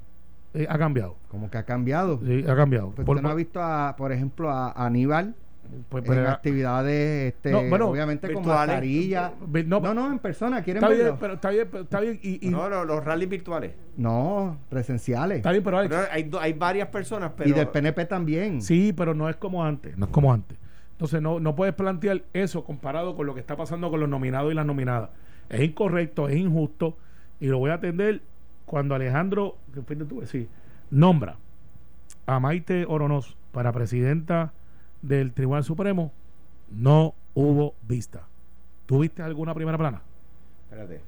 [0.54, 1.16] Eh, ha cambiado.
[1.28, 2.18] Como que ha cambiado.
[2.24, 2.90] Sí, ha cambiado.
[2.92, 5.34] Pues Por- usted no ha visto, a, por ejemplo, a Aníbal
[5.88, 8.66] pues, en pero- actividades, este, No, bueno, obviamente con virtuales.
[8.68, 9.32] mascarilla.
[9.46, 12.18] Vi- no, No, no, en persona, ¿quieren está bien, pero está bien, pero está bien
[12.22, 13.72] y, y- No, no, los rallies virtuales.
[13.96, 15.38] No, presenciales.
[15.38, 17.48] está bien, pero Alex, Pero hay, hay varias personas, pero...
[17.48, 18.62] y del PNP también.
[18.62, 20.58] Sí, pero no es como antes, no es como antes.
[20.92, 24.50] Entonces no, no puedes plantear eso comparado con lo que está pasando con los nominados
[24.52, 25.10] y las nominadas.
[25.48, 26.96] es incorrecto, es injusto
[27.38, 28.22] y lo voy a atender
[28.64, 30.48] cuando Alejandro, que tú decir,
[30.90, 31.36] nombra
[32.26, 34.52] a Maite Oronoz para presidenta
[35.06, 36.12] del Tribunal Supremo,
[36.70, 38.26] no hubo vista.
[38.86, 40.02] ¿Tuviste alguna primera plana?
[40.64, 41.00] Espérate.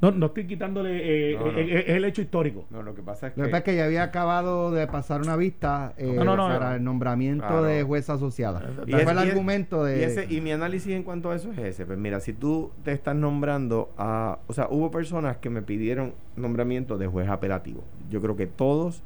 [0.00, 1.58] No, no estoy quitándole, eh, No, no.
[1.58, 2.64] eh, eh, es el hecho histórico.
[2.70, 3.76] No, lo que pasa es Lo que pasa es que.
[3.76, 6.74] ya había acabado de pasar una vista eh, No, no, no, para no.
[6.76, 7.62] el nombramiento Claro.
[7.62, 8.68] de jueza asociada.
[8.84, 10.00] Y Fue es- el y argumento de...
[10.00, 11.86] Y, ese- y mi análisis en cuanto a eso es ese.
[11.86, 14.40] Pues mira, si tú te estás nombrando a...
[14.48, 17.84] O sea, hubo personas que me pidieron nombramiento de juez apelativo.
[18.10, 19.04] Yo creo que todos,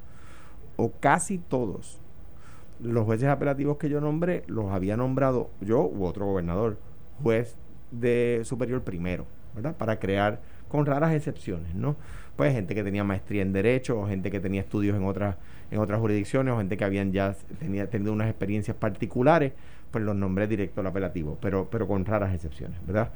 [0.77, 2.01] o casi todos,
[2.81, 6.79] los jueces apelativos que yo nombré, los había nombrado yo u otro gobernador,
[7.23, 7.57] juez
[7.91, 9.77] de superior primero, ¿verdad?
[9.77, 11.97] Para crear, con raras excepciones, ¿no?
[12.37, 15.37] Pues gente que tenía maestría en Derecho, o gente que tenía estudios en otras,
[15.71, 19.53] en otras jurisdicciones, o gente que habían ya tenía, tenido unas experiencias particulares,
[19.91, 23.11] pues los nombré directo al apelativo, pero, pero con raras excepciones, ¿verdad?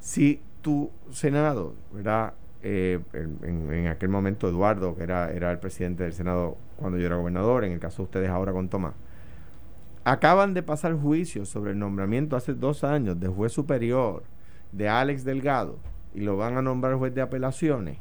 [0.00, 2.32] Si tu Senado, ¿verdad?
[2.68, 7.14] Eh, en, aquel momento Eduardo, que era, era el presidente del Senado cuando yo era
[7.14, 8.94] gobernador, en el caso de ustedes ahora con Tomás,
[10.02, 14.24] acaban de pasar juicio sobre el nombramiento hace dos años de juez superior
[14.72, 15.78] de Alex Delgado
[16.12, 17.98] y lo van a nombrar juez de apelaciones,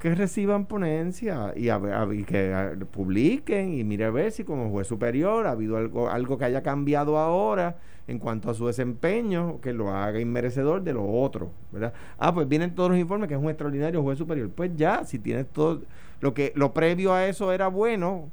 [0.00, 1.78] que reciban ponencia y, a
[2.26, 6.46] que publiquen y mire a ver si como juez superior ha habido algo, algo que
[6.46, 7.76] haya cambiado ahora
[8.08, 11.92] en cuanto a su desempeño, que lo haga inmerecedor de lo otro, ¿verdad?
[12.18, 14.50] Ah, pues vienen todos los informes que es un extraordinario juez superior.
[14.50, 15.82] Pues ya, si tienes todo
[16.20, 18.30] lo que lo previo a eso era bueno,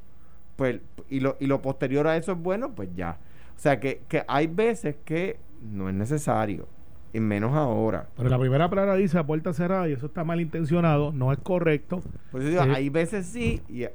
[0.56, 3.18] pues y lo, y lo posterior a eso es bueno, pues ya.
[3.56, 5.38] O sea que, que hay veces que
[5.70, 6.66] no es necesario,
[7.12, 8.06] y menos ahora.
[8.16, 11.38] Pero la primera plana dice a puerta cerrada y eso está mal intencionado, no es
[11.38, 12.02] correcto.
[12.30, 12.70] Por eso digo, Sí.
[12.74, 13.92] hay veces sí, y eh,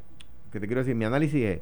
[0.51, 1.59] que te quiero decir, mi análisis es,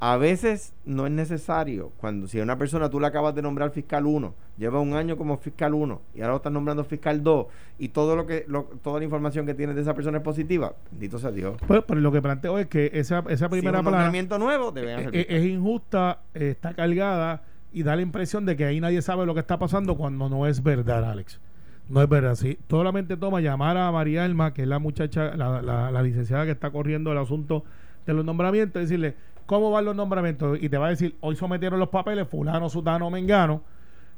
[0.00, 3.70] a veces no es necesario, cuando si a una persona tú le acabas de nombrar
[3.70, 7.46] fiscal 1, lleva un año como fiscal 1 y ahora lo estás nombrando fiscal 2
[7.78, 10.74] y todo lo que lo- toda la información que tienes de esa persona es positiva,
[10.90, 11.54] bendito sea Dios.
[11.68, 14.38] Pues, pero lo que planteo es que esa, esa Si primera es un plana nombramiento
[14.40, 15.36] nuevo, deben eh, hacer eh, fiscal.
[15.36, 17.42] es injusta, eh, está cargada
[17.72, 20.46] y da la impresión de que ahí nadie sabe lo que está pasando cuando no
[20.46, 21.40] es verdad, Alex.
[21.88, 22.34] No es verdad.
[22.36, 26.44] Sí, solamente toma llamar a María Elma, que es la muchacha, la, la- la licenciada
[26.44, 27.64] que está corriendo el asunto
[28.06, 29.14] de los nombramientos, y decirle,
[29.46, 30.58] ¿cómo van los nombramientos?
[30.62, 33.62] Y te va a decir, hoy sometieron los papeles, fulano, sutano, mengano.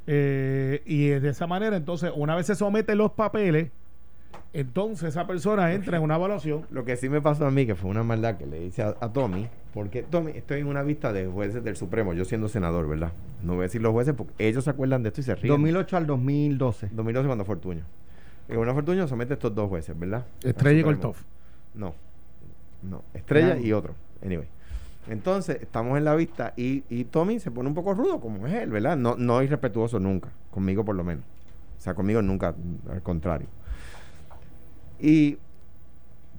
[0.06, 3.70] eh, y de esa manera, entonces, una vez se someten los papeles,
[4.52, 6.66] entonces esa persona entra en una evaluación.
[6.70, 8.94] Lo que sí me pasó a mí, que fue una maldad que le hice a,
[9.00, 12.88] a Tommy, porque Tommy, estoy en una vista de jueces del Supremo, yo siendo senador,
[12.88, 13.12] ¿verdad?
[13.42, 15.54] No voy a decir los jueces porque ellos se acuerdan de esto y se ríen.
[15.54, 16.90] 2008 al 2012.
[16.92, 17.84] 2012 cuando Fortuño.
[18.48, 20.24] Y cuando Fortuño somete a estos dos jueces, ¿verdad?
[20.42, 20.82] Estrella y.
[20.84, 21.22] Korthoff.
[21.74, 21.94] No.
[22.82, 23.02] No.
[23.14, 23.94] Estrella y otro.
[24.24, 24.46] Anyway.
[25.08, 28.54] Entonces, estamos en la vista y, y Tommy se pone un poco rudo, como es
[28.54, 28.96] él, ¿verdad?
[28.96, 30.30] No, no irrespetuoso nunca.
[30.50, 31.24] Conmigo por lo menos.
[31.78, 32.54] O sea, conmigo nunca,
[32.90, 33.46] al contrario.
[35.06, 35.36] Y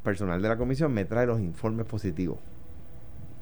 [0.03, 2.39] personal de la comisión me trae los informes positivos.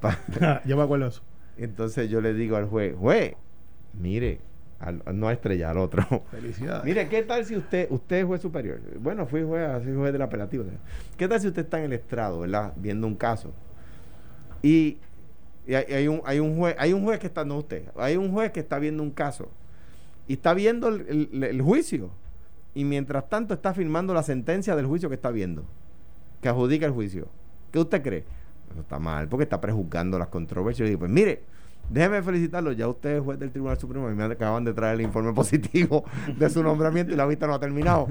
[0.02, 0.20] Pa-
[0.66, 1.22] yo me acuerdo eso.
[1.58, 3.36] Entonces yo le digo al juez, juez,
[3.94, 4.40] mire,
[4.82, 6.04] al- no a Estrella, al otro.
[6.30, 6.84] Felicidades.
[6.84, 8.82] Mire, ¿qué tal si usted, usted es juez superior?
[9.00, 10.66] Bueno, fui juez, soy juez del apelativo.
[11.16, 12.74] ¿Qué tal si usted está en el estrado, ¿verdad?
[12.76, 13.54] Viendo un caso.
[14.62, 14.98] Y,
[15.66, 18.18] y hay, hay un, hay un juez, hay un juez que está, no usted, hay
[18.18, 19.50] un juez que está viendo un caso
[20.28, 22.10] y está viendo el, el- el juicio
[22.76, 25.64] y mientras tanto está firmando la sentencia del juicio que está viendo,
[26.42, 27.28] que adjudica el juicio.
[27.72, 28.26] ¿Qué usted cree?
[28.72, 30.88] Eso está mal, porque está prejuzgando las controversias.
[30.88, 31.44] Yo digo, pues mire,
[31.90, 35.02] déjeme felicitarlo, ya usted es juez del Tribunal Supremo y me acaban de traer el
[35.02, 36.04] informe positivo
[36.38, 38.08] de su nombramiento y la vista no ha terminado.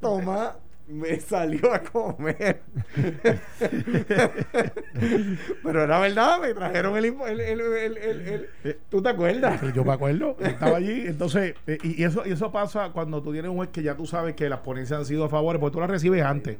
[0.00, 0.56] Toma,
[0.88, 2.60] me salió a comer.
[5.62, 7.04] Pero era verdad, me trajeron el...
[7.06, 9.60] el, el- el- el- el- ¿Tú te acuerdas?
[9.74, 11.04] Yo me acuerdo, estaba allí.
[11.06, 13.96] Entonces, eh, y, y eso, y eso pasa cuando tú tienes un juez que ya
[13.96, 16.56] tú sabes que las ponencias han sido a favor, porque tú las recibes antes.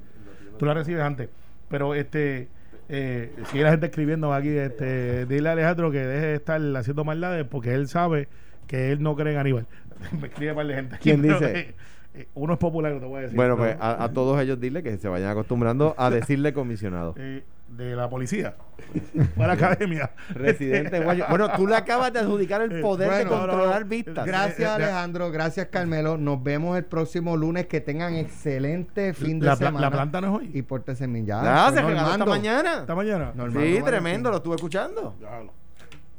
[0.58, 1.28] Tú las recibes antes.
[1.68, 2.48] Pero este,
[2.88, 7.04] eh, si la gente escribiendo aquí, este, dile a Alejandro que deje de estar haciendo
[7.04, 8.28] maldades porque él sabe
[8.66, 9.66] que él no cree en Aníbal.
[10.20, 10.96] Me escribe par de gente.
[11.00, 11.74] ¿Quién dice?
[12.14, 13.36] Eh, eh, uno es popular, te voy a decir.
[13.36, 17.14] Bueno, pues a, a todos ellos dile que se vayan acostumbrando a decirle comisionado.
[17.18, 18.54] eh, de la policía,
[19.34, 20.10] para la academia.
[20.34, 21.24] Residente en.
[21.30, 23.88] Bueno, tú le acabas de adjudicar el poder de Bueno, controlar no.
[23.88, 24.26] vistas.
[24.26, 26.18] Gracias Eh, eh, Alejandro, gracias Carmelo.
[26.18, 27.66] Nos vemos el próximo lunes.
[27.68, 29.80] Que tengan excelente fin de la, semana.
[29.80, 30.50] la planta no es hoy.
[30.52, 31.42] Y pórtense bien ya.
[31.42, 31.88] Ya, se Normando.
[31.88, 32.74] regaló esta mañana.
[32.80, 33.32] Esta mañana.
[33.34, 35.16] Normando Sí, tremendo, lo estuve escuchando.